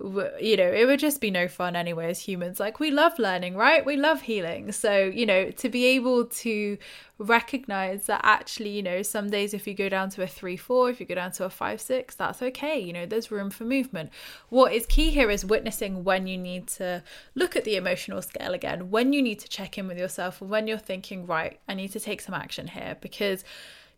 you 0.00 0.56
know, 0.56 0.72
it 0.72 0.86
would 0.86 0.98
just 0.98 1.20
be 1.20 1.30
no 1.30 1.46
fun 1.46 1.76
anyway 1.76 2.10
as 2.10 2.20
humans. 2.20 2.58
Like, 2.58 2.80
we 2.80 2.90
love 2.90 3.16
learning, 3.18 3.56
right? 3.56 3.86
We 3.86 3.96
love 3.96 4.22
healing. 4.22 4.72
So, 4.72 5.04
you 5.04 5.24
know, 5.24 5.50
to 5.52 5.68
be 5.68 5.86
able 5.86 6.26
to 6.26 6.78
recognize 7.18 8.06
that 8.06 8.20
actually, 8.24 8.70
you 8.70 8.82
know, 8.82 9.02
some 9.02 9.30
days 9.30 9.54
if 9.54 9.68
you 9.68 9.74
go 9.74 9.88
down 9.88 10.10
to 10.10 10.22
a 10.22 10.26
three, 10.26 10.56
four, 10.56 10.90
if 10.90 10.98
you 10.98 11.06
go 11.06 11.14
down 11.14 11.30
to 11.32 11.44
a 11.44 11.50
five, 11.50 11.80
six, 11.80 12.16
that's 12.16 12.42
okay. 12.42 12.78
You 12.78 12.92
know, 12.92 13.06
there's 13.06 13.30
room 13.30 13.50
for 13.50 13.64
movement. 13.64 14.10
What 14.48 14.72
is 14.72 14.84
key 14.86 15.10
here 15.10 15.30
is 15.30 15.44
witnessing 15.44 16.02
when 16.02 16.26
you 16.26 16.38
need 16.38 16.66
to 16.68 17.04
look 17.36 17.54
at 17.54 17.64
the 17.64 17.76
emotional 17.76 18.20
scale 18.20 18.52
again, 18.52 18.90
when 18.90 19.12
you 19.12 19.22
need 19.22 19.38
to 19.40 19.48
check 19.48 19.78
in 19.78 19.86
with 19.86 19.98
yourself, 19.98 20.40
when 20.40 20.66
you're 20.66 20.76
thinking, 20.76 21.24
right, 21.24 21.60
I 21.68 21.74
need 21.74 21.92
to 21.92 22.00
take 22.00 22.20
some 22.20 22.34
action 22.34 22.66
here 22.66 22.96
because, 23.00 23.44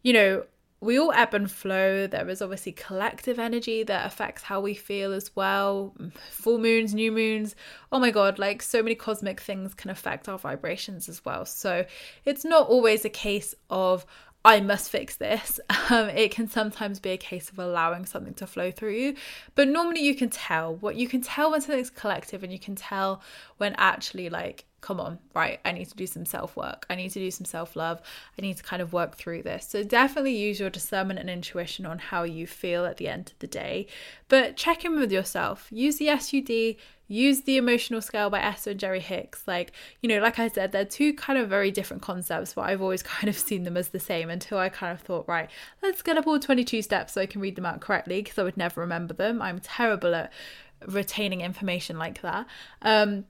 you 0.03 0.13
know, 0.13 0.45
we 0.81 0.99
all 0.99 1.12
ebb 1.12 1.35
and 1.35 1.51
flow. 1.51 2.07
There 2.07 2.29
is 2.29 2.43
obviously 2.43 2.73
collective 2.73 3.39
energy 3.39 3.83
that 3.85 4.07
affects 4.07 4.43
how 4.43 4.61
we 4.61 4.75
feel 4.75 5.12
as 5.12 5.35
well. 5.35 5.95
Full 6.31 6.59
moons, 6.59 6.95
new 6.95 7.11
moons. 7.11 7.57
Oh 7.91 7.99
my 7.99 8.11
God, 8.11 8.39
like 8.39 8.62
so 8.62 8.83
many 8.83 8.95
cosmic 8.95 9.41
things 9.41 9.75
can 9.75 9.91
affect 9.91 10.29
our 10.29 10.39
vibrations 10.39 11.09
as 11.09 11.25
well. 11.25 11.47
So 11.47 11.87
it's 12.25 12.45
not 12.45 12.69
always 12.69 13.05
a 13.05 13.11
case 13.11 13.55
of, 13.71 14.05
I 14.45 14.61
must 14.61 14.91
fix 14.91 15.17
this. 15.17 15.61
Um, 15.89 16.09
it 16.09 16.33
can 16.33 16.49
sometimes 16.49 16.99
be 16.99 17.11
a 17.11 17.17
case 17.17 17.49
of 17.49 17.61
allowing 17.61 18.07
something 18.07 18.35
to 18.35 18.47
flow 18.49 18.73
through 18.73 18.95
you. 18.95 19.15
But 19.55 19.69
normally 19.69 20.01
you 20.01 20.17
can 20.17 20.31
tell 20.31 20.75
what 20.75 20.97
you 20.97 21.07
can 21.07 21.21
tell 21.21 21.53
when 21.53 21.61
something's 21.61 21.91
collective 21.91 22.43
and 22.43 22.53
you 22.53 22.59
can 22.59 22.75
tell 22.75 23.23
when 23.59 23.73
actually 23.79 24.29
like 24.29 24.65
come 24.87 25.01
on, 25.01 25.18
right, 25.35 25.59
I 25.64 25.72
need 25.72 25.87
to 25.87 25.96
do 25.96 26.07
some 26.07 26.25
self 26.25 26.55
work. 26.55 26.87
I 26.88 26.94
need 26.94 27.09
to 27.09 27.18
do 27.18 27.33
some 27.33 27.44
self 27.44 27.75
love. 27.75 28.01
I 28.38 28.42
need 28.42 28.57
to 28.59 28.62
kind 28.62 28.81
of 28.81 28.92
work 28.92 29.16
through 29.16 29.42
this. 29.42 29.66
So 29.68 29.83
definitely 29.83 30.37
use 30.37 30.61
your 30.61 30.70
discernment 30.70 31.18
and 31.18 31.29
intuition 31.29 31.85
on 31.85 31.99
how 31.99 32.22
you 32.22 32.46
feel 32.46 32.85
at 32.87 32.96
the 32.96 33.09
end 33.09 33.33
of 33.33 33.38
the 33.40 33.49
day. 33.49 33.88
But 34.29 34.57
check 34.57 34.85
in 34.85 34.94
with 34.94 35.11
yourself. 35.11 35.66
Use 35.72 35.96
the 35.96 36.16
SUD, 36.16 36.77
use 37.09 37.40
the 37.40 37.57
emotional 37.57 38.01
scale 38.01 38.31
by 38.31 38.40
Esther 38.40 38.70
and 38.70 38.79
Jerry 38.79 39.01
Hicks. 39.01 39.42
Like, 39.49 39.72
you 40.03 40.09
know, 40.09 40.20
like 40.20 40.38
I 40.38 40.46
said, 40.46 40.70
they're 40.70 40.85
two 40.85 41.12
kind 41.14 41.37
of 41.37 41.49
very 41.49 41.72
different 41.72 42.05
concepts, 42.05 42.55
but 42.55 42.62
I've 42.62 42.83
always 42.83 43.03
kind 43.16 43.29
of 43.29 43.37
seen 43.37 43.64
them 43.64 43.77
as 43.77 43.88
the 43.88 43.99
same 43.99 44.31
until 44.31 44.59
I 44.59 44.68
kind 44.68 44.92
of 44.92 45.01
thought, 45.01 45.27
right, 45.27 45.51
let's 45.83 46.01
get 46.01 46.16
up 46.16 46.29
all 46.29 46.38
22 46.38 46.81
steps 46.83 47.14
so 47.14 47.20
I 47.20 47.27
can 47.27 47.40
read 47.40 47.57
them 47.57 47.66
out 47.66 47.81
correctly 47.81 48.22
because 48.22 48.38
I 48.38 48.44
would 48.44 48.57
never 48.57 48.83
remember 48.83 49.14
them. 49.14 49.42
I'm 49.42 49.59
terrible 49.59 50.14
at 50.14 50.33
retaining 50.87 51.40
information 51.40 51.99
like 51.99 52.22
that. 52.22 52.46
Um, 52.83 53.25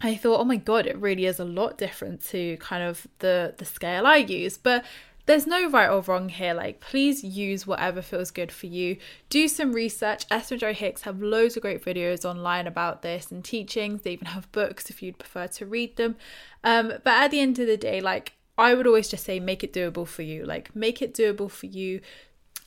I 0.00 0.14
thought, 0.14 0.40
oh 0.40 0.44
my 0.44 0.56
god, 0.56 0.86
it 0.86 0.96
really 0.98 1.26
is 1.26 1.40
a 1.40 1.44
lot 1.44 1.76
different 1.76 2.24
to 2.26 2.56
kind 2.58 2.82
of 2.84 3.06
the 3.18 3.54
the 3.58 3.64
scale 3.64 4.06
I 4.06 4.16
use. 4.16 4.56
But 4.56 4.84
there's 5.26 5.46
no 5.46 5.68
right 5.68 5.90
or 5.90 6.00
wrong 6.00 6.30
here. 6.30 6.54
Like, 6.54 6.80
please 6.80 7.22
use 7.22 7.66
whatever 7.66 8.00
feels 8.00 8.30
good 8.30 8.50
for 8.50 8.66
you. 8.66 8.96
Do 9.28 9.46
some 9.46 9.72
research. 9.72 10.24
Esther 10.30 10.54
and 10.54 10.60
Jerry 10.60 10.74
Hicks 10.74 11.02
have 11.02 11.20
loads 11.20 11.56
of 11.56 11.62
great 11.62 11.84
videos 11.84 12.24
online 12.24 12.66
about 12.66 13.02
this 13.02 13.30
and 13.30 13.44
teachings. 13.44 14.02
They 14.02 14.12
even 14.12 14.28
have 14.28 14.50
books 14.52 14.88
if 14.88 15.02
you'd 15.02 15.18
prefer 15.18 15.46
to 15.48 15.66
read 15.66 15.96
them. 15.96 16.16
Um, 16.64 16.94
but 17.04 17.12
at 17.12 17.30
the 17.30 17.40
end 17.40 17.58
of 17.58 17.66
the 17.66 17.76
day, 17.76 18.00
like, 18.00 18.32
I 18.56 18.72
would 18.74 18.86
always 18.86 19.08
just 19.08 19.24
say, 19.24 19.38
make 19.38 19.62
it 19.62 19.74
doable 19.74 20.06
for 20.06 20.22
you. 20.22 20.46
Like, 20.46 20.74
make 20.74 21.02
it 21.02 21.12
doable 21.12 21.50
for 21.50 21.66
you 21.66 22.00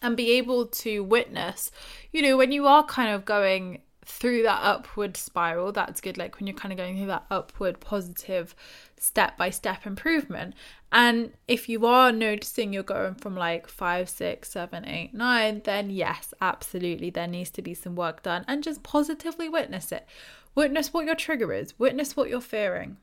and 0.01 0.15
be 0.15 0.33
able 0.33 0.67
to 0.67 1.03
witness, 1.03 1.71
you 2.11 2.21
know, 2.21 2.37
when 2.37 2.51
you 2.51 2.67
are 2.67 2.83
kind 2.83 3.13
of 3.13 3.25
going 3.25 3.81
through 4.03 4.41
that 4.43 4.59
upward 4.63 5.15
spiral 5.15 5.71
that's 5.71 6.01
good 6.01 6.17
like 6.17 6.39
when 6.39 6.47
you're 6.47 6.55
kind 6.55 6.71
of 6.71 6.77
going 6.77 6.97
through 6.97 7.05
that 7.07 7.25
upward 7.29 7.79
positive 7.79 8.55
step 8.97 9.37
by 9.37 9.49
step 9.49 9.85
improvement. 9.85 10.55
And 10.91 11.33
if 11.47 11.69
you 11.69 11.85
are 11.85 12.11
noticing 12.11 12.73
you're 12.73 12.83
going 12.83 13.15
from 13.15 13.35
like 13.35 13.67
five 13.67 14.09
six 14.09 14.49
seven 14.49 14.87
eight 14.87 15.13
nine 15.13 15.61
then 15.65 15.89
yes 15.89 16.33
absolutely 16.41 17.09
there 17.09 17.27
needs 17.27 17.51
to 17.51 17.61
be 17.61 17.73
some 17.73 17.95
work 17.95 18.23
done 18.23 18.43
and 18.47 18.63
just 18.63 18.83
positively 18.83 19.49
witness 19.49 19.91
it. 19.91 20.07
Witness 20.55 20.93
what 20.93 21.05
your 21.05 21.15
trigger 21.15 21.53
is. 21.53 21.77
Witness 21.79 22.17
what 22.17 22.29
you're 22.29 22.41
fearing 22.41 22.97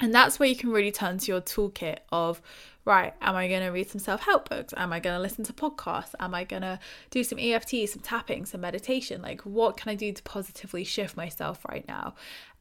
and 0.00 0.14
that's 0.14 0.38
where 0.38 0.48
you 0.48 0.56
can 0.56 0.70
really 0.70 0.92
turn 0.92 1.18
to 1.18 1.32
your 1.32 1.40
toolkit 1.40 1.98
of 2.12 2.42
right, 2.86 3.14
am 3.20 3.34
I 3.34 3.48
going 3.48 3.62
to 3.62 3.68
read 3.68 3.90
some 3.90 3.98
self 3.98 4.22
help 4.22 4.48
books? 4.48 4.72
Am 4.76 4.92
I 4.92 5.00
going 5.00 5.16
to 5.16 5.20
listen 5.20 5.44
to 5.44 5.52
podcasts? 5.52 6.14
Am 6.20 6.34
I 6.34 6.44
going 6.44 6.62
to 6.62 6.78
do 7.10 7.24
some 7.24 7.38
EFT, 7.38 7.88
some 7.88 8.00
tapping, 8.00 8.46
some 8.46 8.60
meditation? 8.60 9.20
Like, 9.20 9.42
what 9.42 9.76
can 9.76 9.90
I 9.90 9.94
do 9.94 10.12
to 10.12 10.22
positively 10.22 10.84
shift 10.84 11.16
myself 11.16 11.64
right 11.68 11.86
now? 11.86 12.14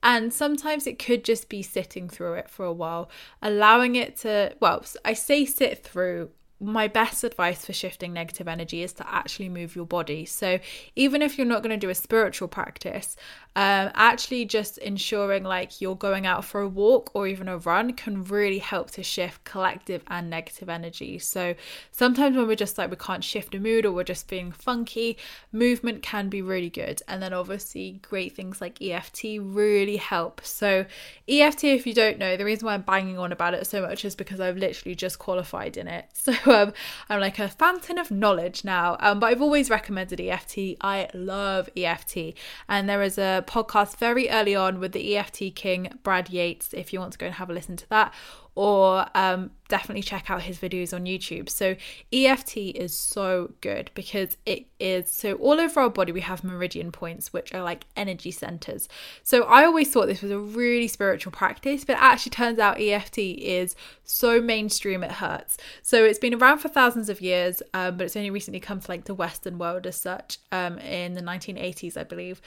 And 0.03 0.33
sometimes 0.33 0.87
it 0.87 0.99
could 0.99 1.23
just 1.23 1.47
be 1.47 1.61
sitting 1.61 2.09
through 2.09 2.33
it 2.33 2.49
for 2.49 2.65
a 2.65 2.73
while, 2.73 3.09
allowing 3.41 3.95
it 3.95 4.17
to, 4.17 4.55
well, 4.59 4.83
I 5.05 5.13
say 5.13 5.45
sit 5.45 5.83
through 5.83 6.31
my 6.59 6.87
best 6.87 7.23
advice 7.23 7.65
for 7.65 7.73
shifting 7.73 8.13
negative 8.13 8.47
energy 8.47 8.81
is 8.81 8.93
to 8.93 9.13
actually 9.13 9.49
move 9.49 9.75
your 9.75 9.85
body. 9.85 10.25
So, 10.25 10.59
even 10.95 11.21
if 11.21 11.37
you're 11.37 11.45
not 11.45 11.61
going 11.61 11.77
to 11.77 11.85
do 11.85 11.89
a 11.89 11.95
spiritual 11.95 12.47
practice, 12.47 13.15
um, 13.57 13.89
actually 13.95 14.43
just 14.43 14.77
ensuring 14.79 15.43
like 15.43 15.79
you're 15.79 15.95
going 15.95 16.25
out 16.25 16.43
for 16.43 16.59
a 16.59 16.67
walk 16.67 17.11
or 17.13 17.25
even 17.25 17.47
a 17.47 17.57
run 17.57 17.93
can 17.93 18.25
really 18.25 18.59
help 18.59 18.91
to 18.91 19.03
shift 19.03 19.45
collective 19.45 20.03
and 20.07 20.29
negative 20.29 20.67
energy. 20.67 21.19
So, 21.19 21.55
sometimes 21.91 22.35
when 22.35 22.47
we're 22.47 22.55
just 22.55 22.77
like 22.77 22.89
we 22.89 22.97
can't 22.97 23.23
shift 23.23 23.55
a 23.55 23.59
mood 23.59 23.85
or 23.85 23.93
we're 23.93 24.03
just 24.03 24.27
feeling 24.27 24.51
funky, 24.51 25.17
movement 25.53 26.03
can 26.03 26.27
be 26.27 26.41
really 26.41 26.69
good. 26.69 27.01
And 27.07 27.23
then, 27.23 27.31
obviously, 27.31 28.01
great 28.01 28.35
things 28.35 28.59
like 28.59 28.81
EFT 28.81 29.23
really 29.39 29.97
help. 29.97 30.41
So, 30.43 30.85
EFT, 31.29 31.63
if 31.63 31.87
you 31.87 31.93
don't 31.93 32.17
know, 32.17 32.35
the 32.35 32.43
reason 32.43 32.65
why 32.65 32.73
I'm 32.73 32.81
banging 32.81 33.17
on 33.17 33.31
about 33.31 33.53
it 33.53 33.65
so 33.67 33.81
much 33.81 34.03
is 34.03 34.15
because 34.15 34.41
I've 34.41 34.57
literally 34.57 34.95
just 34.95 35.17
qualified 35.17 35.77
in 35.77 35.87
it. 35.87 36.05
So, 36.25 36.33
um, 36.51 36.73
I'm 37.07 37.19
like 37.19 37.37
a 37.37 37.47
fountain 37.47 37.99
of 37.99 38.09
knowledge 38.09 38.65
now. 38.65 38.97
Um, 38.99 39.19
but 39.19 39.27
I've 39.27 39.43
always 39.43 39.69
recommended 39.69 40.19
EFT. 40.19 40.75
I 40.81 41.07
love 41.13 41.69
EFT. 41.77 42.33
And 42.67 42.89
there 42.89 43.03
is 43.03 43.19
a 43.19 43.44
podcast 43.45 43.97
very 43.97 44.29
early 44.29 44.55
on 44.55 44.79
with 44.79 44.91
the 44.91 45.15
EFT 45.15 45.55
king, 45.55 45.91
Brad 46.03 46.29
Yates, 46.29 46.73
if 46.73 46.91
you 46.91 46.99
want 46.99 47.13
to 47.13 47.17
go 47.17 47.27
and 47.27 47.35
have 47.35 47.49
a 47.49 47.53
listen 47.53 47.77
to 47.77 47.89
that 47.89 48.13
or 48.55 49.05
um, 49.15 49.51
definitely 49.67 50.01
check 50.01 50.29
out 50.29 50.41
his 50.41 50.57
videos 50.57 50.93
on 50.93 51.03
YouTube. 51.05 51.49
So, 51.49 51.75
EFT 52.11 52.57
is 52.57 52.93
so 52.93 53.53
good 53.59 53.91
because 53.93 54.37
it 54.45 54.65
is 54.79 55.11
so 55.11 55.33
all 55.33 55.59
over 55.59 55.81
our 55.81 55.89
body 55.89 56.13
we 56.13 56.21
have 56.21 56.43
meridian 56.43 56.91
points, 56.91 57.33
which 57.33 57.53
are 57.53 57.61
like 57.61 57.85
energy 57.97 58.31
centers. 58.31 58.87
So, 59.23 59.43
I 59.43 59.65
always 59.65 59.91
thought 59.91 60.07
this 60.07 60.21
was 60.21 60.31
a 60.31 60.39
really 60.39 60.87
spiritual 60.87 61.33
practice, 61.33 61.83
but 61.83 61.97
actually 61.99 62.31
turns 62.31 62.57
out 62.57 62.79
EFT 62.79 63.19
is 63.19 63.75
so 64.03 64.41
mainstream 64.41 65.03
it 65.03 65.11
hurts. 65.13 65.57
So, 65.81 66.05
it's 66.05 66.19
been 66.19 66.33
around 66.33 66.59
for 66.59 66.69
thousands 66.69 67.09
of 67.09 67.19
years, 67.19 67.61
um, 67.73 67.97
but 67.97 68.05
it's 68.05 68.15
only 68.15 68.29
recently 68.29 68.61
come 68.61 68.79
to 68.79 68.89
like 68.89 69.03
the 69.03 69.13
Western 69.13 69.57
world 69.57 69.85
as 69.85 69.97
such 69.97 70.37
um, 70.53 70.79
in 70.79 71.13
the 71.13 71.21
1980s, 71.21 71.97
I 71.97 72.03
believe 72.03 72.41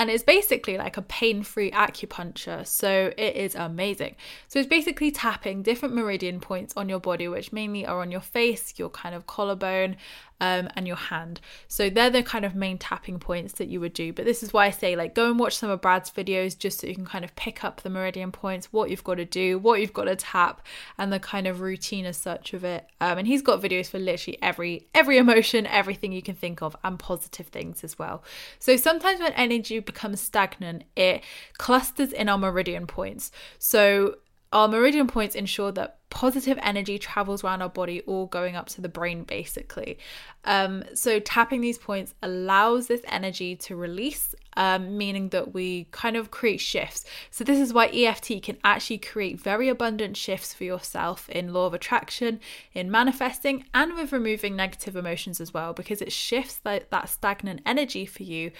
and 0.00 0.08
it's 0.08 0.22
basically 0.22 0.78
like 0.78 0.96
a 0.96 1.02
pain 1.02 1.42
free 1.42 1.70
acupuncture. 1.72 2.66
So 2.66 3.12
it 3.18 3.36
is 3.36 3.54
amazing. 3.54 4.16
So 4.48 4.58
it's 4.58 4.66
basically 4.66 5.10
tapping 5.10 5.62
different 5.62 5.94
meridian 5.94 6.40
points 6.40 6.72
on 6.74 6.88
your 6.88 7.00
body, 7.00 7.28
which 7.28 7.52
mainly 7.52 7.84
are 7.84 8.00
on 8.00 8.10
your 8.10 8.22
face, 8.22 8.72
your 8.78 8.88
kind 8.88 9.14
of 9.14 9.26
collarbone, 9.26 9.98
um, 10.40 10.68
and 10.74 10.86
your 10.86 10.96
hand. 10.96 11.40
So 11.68 11.90
they're 11.90 12.10
the 12.10 12.22
kind 12.22 12.44
of 12.44 12.54
main 12.54 12.78
tapping 12.78 13.18
points 13.18 13.54
that 13.54 13.68
you 13.68 13.80
would 13.80 13.92
do. 13.92 14.12
But 14.12 14.24
this 14.24 14.42
is 14.42 14.52
why 14.52 14.66
I 14.66 14.70
say, 14.70 14.96
like, 14.96 15.14
go 15.14 15.30
and 15.30 15.38
watch 15.38 15.56
some 15.56 15.70
of 15.70 15.80
Brad's 15.80 16.10
videos 16.10 16.58
just 16.58 16.80
so 16.80 16.86
you 16.86 16.94
can 16.94 17.06
kind 17.06 17.24
of 17.24 17.34
pick 17.36 17.62
up 17.62 17.82
the 17.82 17.90
meridian 17.90 18.32
points, 18.32 18.72
what 18.72 18.90
you've 18.90 19.04
got 19.04 19.16
to 19.16 19.24
do, 19.24 19.58
what 19.58 19.80
you've 19.80 19.92
got 19.92 20.04
to 20.04 20.16
tap, 20.16 20.62
and 20.98 21.12
the 21.12 21.20
kind 21.20 21.46
of 21.46 21.60
routine 21.60 22.06
as 22.06 22.16
such 22.16 22.52
of 22.54 22.64
it. 22.64 22.88
Um, 23.00 23.18
and 23.18 23.26
he's 23.26 23.42
got 23.42 23.62
videos 23.62 23.88
for 23.88 23.98
literally 23.98 24.38
every 24.42 24.88
every 24.94 25.18
emotion, 25.18 25.66
everything 25.66 26.12
you 26.12 26.22
can 26.22 26.34
think 26.34 26.62
of, 26.62 26.76
and 26.82 26.98
positive 26.98 27.48
things 27.48 27.84
as 27.84 27.98
well. 27.98 28.22
So 28.58 28.76
sometimes 28.76 29.20
when 29.20 29.32
energy 29.32 29.78
becomes 29.80 30.20
stagnant, 30.20 30.84
it 30.96 31.22
clusters 31.58 32.12
in 32.12 32.28
our 32.28 32.38
meridian 32.38 32.86
points. 32.86 33.30
So 33.58 34.16
our 34.52 34.66
meridian 34.66 35.06
points 35.06 35.34
ensure 35.34 35.70
that 35.72 35.99
positive 36.10 36.58
energy 36.62 36.98
travels 36.98 37.42
around 37.42 37.62
our 37.62 37.68
body, 37.68 38.02
all 38.02 38.26
going 38.26 38.56
up 38.56 38.68
to 38.68 38.80
the 38.80 38.88
brain, 38.88 39.22
basically. 39.22 39.98
Um, 40.44 40.84
so, 40.94 41.20
tapping 41.20 41.60
these 41.60 41.78
points 41.78 42.14
allows 42.22 42.88
this 42.88 43.00
energy 43.08 43.56
to 43.56 43.76
release, 43.76 44.34
um, 44.56 44.98
meaning 44.98 45.28
that 45.30 45.54
we 45.54 45.84
kind 45.92 46.16
of 46.16 46.30
create 46.30 46.60
shifts. 46.60 47.04
So, 47.30 47.44
this 47.44 47.58
is 47.58 47.72
why 47.72 47.86
EFT 47.86 48.42
can 48.42 48.58
actually 48.64 48.98
create 48.98 49.40
very 49.40 49.68
abundant 49.68 50.16
shifts 50.16 50.52
for 50.52 50.64
yourself 50.64 51.28
in 51.30 51.52
law 51.52 51.66
of 51.66 51.74
attraction, 51.74 52.40
in 52.74 52.90
manifesting, 52.90 53.64
and 53.72 53.94
with 53.94 54.12
removing 54.12 54.56
negative 54.56 54.96
emotions 54.96 55.40
as 55.40 55.54
well, 55.54 55.72
because 55.72 56.02
it 56.02 56.12
shifts 56.12 56.56
that, 56.64 56.90
that 56.90 57.08
stagnant 57.08 57.62
energy 57.64 58.04
for 58.04 58.24
you 58.24 58.50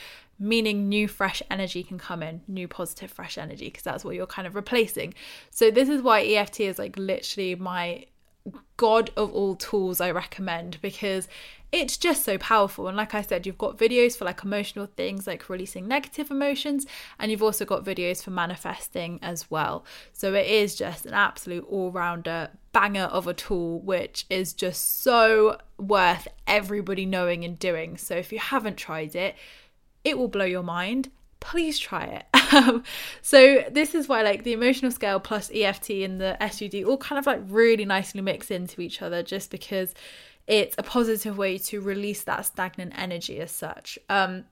meaning 0.40 0.88
new 0.88 1.06
fresh 1.06 1.42
energy 1.50 1.82
can 1.82 1.98
come 1.98 2.22
in, 2.22 2.40
new 2.48 2.66
positive 2.66 3.10
fresh 3.10 3.36
energy, 3.36 3.66
because 3.66 3.82
that's 3.82 4.04
what 4.04 4.14
you're 4.14 4.26
kind 4.26 4.48
of 4.48 4.54
replacing. 4.54 5.12
So, 5.50 5.70
this 5.70 5.88
is 5.88 6.00
why 6.00 6.24
EFT 6.24 6.60
is 6.60 6.78
like 6.78 6.96
literally 6.96 7.39
my 7.59 8.07
god 8.76 9.11
of 9.16 9.31
all 9.33 9.55
tools 9.55 10.00
I 10.00 10.11
recommend 10.11 10.81
because 10.81 11.29
it's 11.72 11.96
just 11.96 12.24
so 12.24 12.37
powerful. 12.38 12.88
And 12.88 12.96
like 12.96 13.14
I 13.14 13.22
said, 13.22 13.46
you've 13.46 13.59
got 13.59 13.79
videos 13.79 14.16
for 14.16 14.24
like 14.24 14.42
emotional 14.42 14.87
things 14.87 15.26
like 15.26 15.48
releasing 15.48 15.87
negative 15.87 16.31
emotions, 16.31 16.87
and 17.18 17.31
you've 17.31 17.42
also 17.42 17.64
got 17.64 17.85
videos 17.85 18.22
for 18.22 18.31
manifesting 18.31 19.18
as 19.22 19.50
well. 19.50 19.85
So 20.12 20.35
it 20.35 20.46
is 20.46 20.74
just 20.74 21.07
an 21.07 21.14
absolute 21.14 21.64
all 21.68 21.92
rounder 21.92 22.50
banger 22.72 23.05
of 23.05 23.26
a 23.26 23.35
tool, 23.35 23.81
which 23.81 24.26
is 24.31 24.53
just 24.53 25.03
so 25.03 25.59
worth 25.79 26.26
everybody 26.46 27.07
knowing 27.07 27.44
and 27.44 27.59
doing. 27.59 27.96
So 27.96 28.16
if 28.16 28.33
you 28.33 28.38
haven't 28.38 28.76
tried 28.76 29.14
it, 29.14 29.37
it 30.03 30.18
will 30.18 30.29
blow 30.29 30.44
your 30.44 30.62
mind. 30.62 31.11
Please 31.38 31.79
try 31.79 32.05
it. 32.05 32.24
Um, 32.52 32.82
so 33.22 33.64
this 33.70 33.94
is 33.94 34.08
why 34.08 34.22
like 34.22 34.42
the 34.42 34.52
emotional 34.52 34.90
scale 34.90 35.20
plus 35.20 35.50
EFT 35.54 35.90
and 35.90 36.20
the 36.20 36.36
SUD 36.50 36.84
all 36.84 36.96
kind 36.96 37.18
of 37.18 37.26
like 37.26 37.40
really 37.46 37.84
nicely 37.84 38.20
mix 38.20 38.50
into 38.50 38.80
each 38.80 39.02
other, 39.02 39.22
just 39.22 39.50
because 39.50 39.94
it's 40.46 40.74
a 40.78 40.82
positive 40.82 41.38
way 41.38 41.58
to 41.58 41.80
release 41.80 42.22
that 42.24 42.46
stagnant 42.46 42.92
energy 42.96 43.38
as 43.40 43.50
such. 43.52 43.98
Um, 44.08 44.44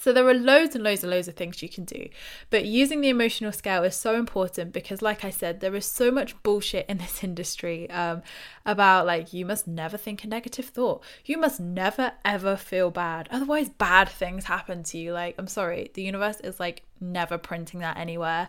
so 0.00 0.12
there 0.12 0.26
are 0.26 0.34
loads 0.34 0.74
and 0.74 0.82
loads 0.82 1.02
and 1.02 1.10
loads 1.10 1.28
of 1.28 1.34
things 1.34 1.62
you 1.62 1.68
can 1.68 1.84
do. 1.84 2.08
But 2.50 2.64
using 2.64 3.00
the 3.00 3.08
emotional 3.08 3.52
scale 3.52 3.84
is 3.84 3.94
so 3.94 4.16
important 4.16 4.72
because 4.72 5.00
like 5.00 5.24
I 5.24 5.30
said, 5.30 5.60
there 5.60 5.74
is 5.74 5.86
so 5.86 6.10
much 6.10 6.40
bullshit 6.42 6.86
in 6.88 6.98
this 6.98 7.22
industry 7.24 7.88
um, 7.90 8.22
about 8.64 9.06
like 9.06 9.32
you 9.32 9.46
must 9.46 9.66
never 9.66 9.96
think 9.96 10.24
a 10.24 10.28
negative 10.28 10.66
thought. 10.66 11.02
You 11.24 11.38
must 11.38 11.60
never 11.60 12.12
ever 12.24 12.56
feel 12.56 12.90
bad. 12.90 13.28
Otherwise 13.30 13.68
bad 13.68 14.08
things 14.08 14.44
happen 14.44 14.82
to 14.84 14.98
you. 14.98 15.12
Like 15.12 15.36
I'm 15.38 15.48
sorry, 15.48 15.90
the 15.94 16.02
universe 16.02 16.40
is 16.40 16.58
like 16.58 16.82
never 17.00 17.38
printing 17.38 17.80
that 17.80 17.96
anywhere 17.98 18.48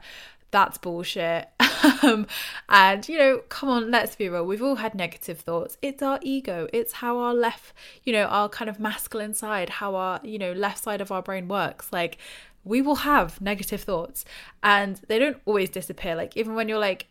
that's 0.52 0.78
bullshit. 0.78 1.50
um, 2.04 2.28
and, 2.70 3.08
you 3.08 3.18
know, 3.18 3.42
come 3.50 3.70
on, 3.70 3.92
let's 3.92 4.16
be 4.16 4.30
real. 4.30 4.46
We've 4.46 4.64
all 4.64 4.76
had 4.76 4.96
negative 4.96 5.40
thoughts. 5.40 5.78
It's 5.82 6.02
our 6.02 6.20
ego. 6.22 6.68
It's 6.74 6.94
how 6.94 7.18
our 7.20 7.34
left, 7.34 7.74
you 8.04 8.14
know, 8.14 8.26
our 8.26 8.50
kind 8.50 8.70
of 8.70 8.80
masculine 8.80 9.34
side, 9.34 9.70
how 9.70 9.96
our, 9.96 10.20
you 10.24 10.40
know, 10.40 10.54
left 10.54 10.84
side 10.84 11.02
of 11.02 11.12
our 11.12 11.22
brain 11.22 11.48
works. 11.48 11.92
Like, 11.92 12.18
we 12.64 12.82
will 12.82 12.96
have 12.96 13.40
negative 13.40 13.82
thoughts 13.82 14.26
and 14.62 15.02
they 15.08 15.20
don't 15.20 15.42
always 15.46 15.70
disappear. 15.70 16.16
Like, 16.16 16.36
even 16.36 16.56
when 16.56 16.70
you're 16.70 16.80
like, 16.80 17.08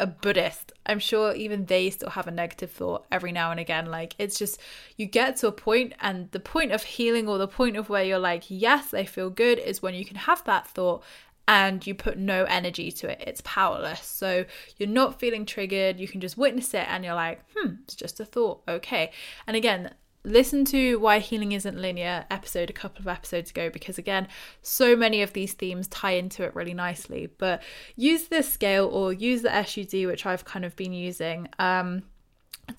a 0.00 0.06
Buddhist, 0.06 0.72
I'm 0.84 0.98
sure 0.98 1.34
even 1.34 1.66
they 1.66 1.88
still 1.90 2.10
have 2.10 2.26
a 2.26 2.32
negative 2.32 2.70
thought 2.70 3.06
every 3.12 3.30
now 3.30 3.50
and 3.50 3.60
again. 3.60 3.86
Like, 3.86 4.14
it's 4.18 4.38
just 4.38 4.60
you 4.96 5.06
get 5.06 5.36
to 5.36 5.46
a 5.46 5.52
point, 5.52 5.94
and 6.00 6.30
the 6.32 6.40
point 6.40 6.72
of 6.72 6.82
healing 6.82 7.28
or 7.28 7.38
the 7.38 7.48
point 7.48 7.76
of 7.76 7.88
where 7.88 8.02
you're 8.02 8.18
like, 8.18 8.44
yes, 8.48 8.92
I 8.92 9.04
feel 9.04 9.30
good 9.30 9.58
is 9.58 9.82
when 9.82 9.94
you 9.94 10.04
can 10.04 10.16
have 10.16 10.42
that 10.44 10.66
thought 10.66 11.02
and 11.46 11.86
you 11.86 11.94
put 11.94 12.18
no 12.18 12.44
energy 12.44 12.90
to 12.90 13.10
it. 13.10 13.22
It's 13.26 13.42
powerless. 13.44 14.04
So 14.04 14.44
you're 14.78 14.88
not 14.88 15.20
feeling 15.20 15.44
triggered. 15.44 16.00
You 16.00 16.08
can 16.08 16.20
just 16.20 16.38
witness 16.38 16.72
it 16.74 16.86
and 16.88 17.04
you're 17.04 17.14
like, 17.14 17.40
hmm, 17.54 17.74
it's 17.84 17.94
just 17.94 18.20
a 18.20 18.24
thought. 18.24 18.62
Okay. 18.66 19.10
And 19.46 19.56
again, 19.56 19.94
listen 20.24 20.64
to 20.66 20.98
Why 20.98 21.18
Healing 21.18 21.52
Isn't 21.52 21.78
Linear 21.78 22.24
episode 22.30 22.70
a 22.70 22.74
couple 22.74 23.02
of 23.02 23.08
episodes 23.08 23.50
ago 23.50 23.68
because, 23.68 23.98
again, 23.98 24.26
so 24.62 24.96
many 24.96 25.20
of 25.20 25.34
these 25.34 25.52
themes 25.52 25.86
tie 25.88 26.12
into 26.12 26.44
it 26.44 26.54
really 26.54 26.74
nicely. 26.74 27.28
But 27.38 27.62
use 27.94 28.28
this 28.28 28.50
scale 28.50 28.86
or 28.86 29.12
use 29.12 29.42
the 29.42 29.64
SUD, 29.64 30.06
which 30.06 30.24
I've 30.24 30.44
kind 30.44 30.64
of 30.64 30.74
been 30.76 30.92
using. 30.92 31.48
Um, 31.58 32.04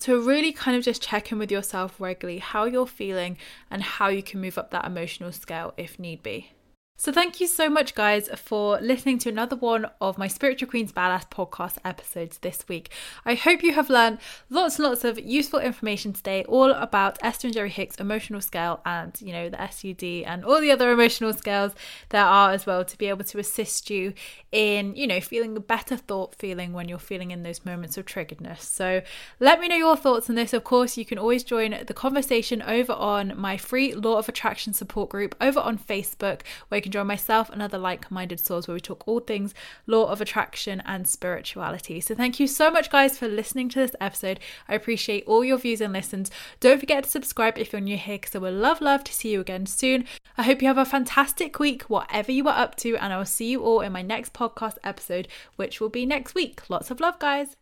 to 0.00 0.20
really 0.20 0.52
kind 0.52 0.76
of 0.76 0.82
just 0.82 1.00
check 1.00 1.30
in 1.30 1.38
with 1.38 1.52
yourself 1.52 2.00
regularly 2.00 2.40
how 2.40 2.64
you're 2.64 2.88
feeling 2.88 3.38
and 3.70 3.84
how 3.84 4.08
you 4.08 4.20
can 4.20 4.40
move 4.40 4.58
up 4.58 4.72
that 4.72 4.84
emotional 4.84 5.30
scale 5.30 5.72
if 5.76 5.96
need 6.00 6.24
be. 6.24 6.50
So, 6.98 7.12
thank 7.12 7.40
you 7.42 7.46
so 7.46 7.68
much, 7.68 7.94
guys, 7.94 8.30
for 8.36 8.80
listening 8.80 9.18
to 9.18 9.28
another 9.28 9.54
one 9.54 9.84
of 10.00 10.16
my 10.16 10.28
Spiritual 10.28 10.70
Queens 10.70 10.92
Badass 10.92 11.28
podcast 11.28 11.76
episodes 11.84 12.38
this 12.38 12.64
week. 12.68 12.88
I 13.26 13.34
hope 13.34 13.62
you 13.62 13.74
have 13.74 13.90
learned 13.90 14.16
lots 14.48 14.78
and 14.78 14.88
lots 14.88 15.04
of 15.04 15.18
useful 15.18 15.60
information 15.60 16.14
today, 16.14 16.44
all 16.44 16.70
about 16.72 17.18
Esther 17.22 17.48
and 17.48 17.54
Jerry 17.54 17.68
Hicks' 17.68 17.96
emotional 17.96 18.40
scale 18.40 18.80
and, 18.86 19.14
you 19.20 19.30
know, 19.34 19.50
the 19.50 19.58
SUD 19.70 20.24
and 20.26 20.42
all 20.42 20.58
the 20.58 20.70
other 20.70 20.90
emotional 20.90 21.34
scales 21.34 21.72
there 22.08 22.24
are 22.24 22.52
as 22.52 22.64
well 22.64 22.82
to 22.82 22.96
be 22.96 23.10
able 23.10 23.24
to 23.24 23.38
assist 23.38 23.90
you 23.90 24.14
in, 24.50 24.96
you 24.96 25.06
know, 25.06 25.20
feeling 25.20 25.54
a 25.54 25.60
better 25.60 25.98
thought 25.98 26.34
feeling 26.34 26.72
when 26.72 26.88
you're 26.88 26.98
feeling 26.98 27.30
in 27.30 27.42
those 27.42 27.62
moments 27.66 27.98
of 27.98 28.06
triggeredness. 28.06 28.60
So, 28.60 29.02
let 29.38 29.60
me 29.60 29.68
know 29.68 29.76
your 29.76 29.96
thoughts 29.96 30.30
on 30.30 30.34
this. 30.34 30.54
Of 30.54 30.64
course, 30.64 30.96
you 30.96 31.04
can 31.04 31.18
always 31.18 31.44
join 31.44 31.76
the 31.86 31.92
conversation 31.92 32.62
over 32.62 32.94
on 32.94 33.34
my 33.36 33.58
free 33.58 33.92
Law 33.92 34.16
of 34.16 34.30
Attraction 34.30 34.72
support 34.72 35.10
group 35.10 35.34
over 35.42 35.60
on 35.60 35.76
Facebook, 35.76 36.40
where 36.68 36.85
can 36.86 36.92
join 36.92 37.06
myself 37.06 37.50
and 37.50 37.60
other 37.60 37.78
like 37.78 38.10
minded 38.10 38.40
souls 38.40 38.66
where 38.66 38.74
we 38.74 38.80
talk 38.80 39.06
all 39.06 39.20
things 39.20 39.54
law 39.86 40.06
of 40.06 40.20
attraction 40.20 40.82
and 40.86 41.06
spirituality. 41.08 42.00
So, 42.00 42.14
thank 42.14 42.40
you 42.40 42.46
so 42.46 42.70
much, 42.70 42.90
guys, 42.90 43.18
for 43.18 43.28
listening 43.28 43.68
to 43.70 43.80
this 43.80 43.96
episode. 44.00 44.40
I 44.68 44.74
appreciate 44.74 45.24
all 45.26 45.44
your 45.44 45.58
views 45.58 45.80
and 45.80 45.92
listens. 45.92 46.30
Don't 46.60 46.80
forget 46.80 47.04
to 47.04 47.10
subscribe 47.10 47.58
if 47.58 47.72
you're 47.72 47.80
new 47.80 47.96
here 47.96 48.18
because 48.18 48.34
I 48.34 48.38
would 48.38 48.54
love, 48.54 48.80
love 48.80 49.04
to 49.04 49.12
see 49.12 49.32
you 49.32 49.40
again 49.40 49.66
soon. 49.66 50.04
I 50.38 50.44
hope 50.44 50.62
you 50.62 50.68
have 50.68 50.78
a 50.78 50.84
fantastic 50.84 51.58
week, 51.58 51.82
whatever 51.84 52.32
you 52.32 52.48
are 52.48 52.58
up 52.58 52.76
to, 52.76 52.96
and 52.96 53.12
I 53.12 53.18
will 53.18 53.24
see 53.24 53.50
you 53.50 53.62
all 53.62 53.80
in 53.80 53.92
my 53.92 54.02
next 54.02 54.32
podcast 54.32 54.76
episode, 54.84 55.28
which 55.56 55.80
will 55.80 55.88
be 55.88 56.06
next 56.06 56.34
week. 56.34 56.68
Lots 56.70 56.90
of 56.90 57.00
love, 57.00 57.18
guys. 57.18 57.56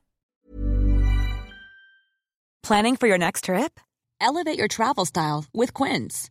Planning 2.63 2.97
for 2.97 3.07
your 3.07 3.19
next 3.19 3.45
trip? 3.45 3.79
Elevate 4.21 4.59
your 4.59 4.69
travel 4.69 5.05
style 5.05 5.45
with 5.53 5.75
Quince. 5.75 6.31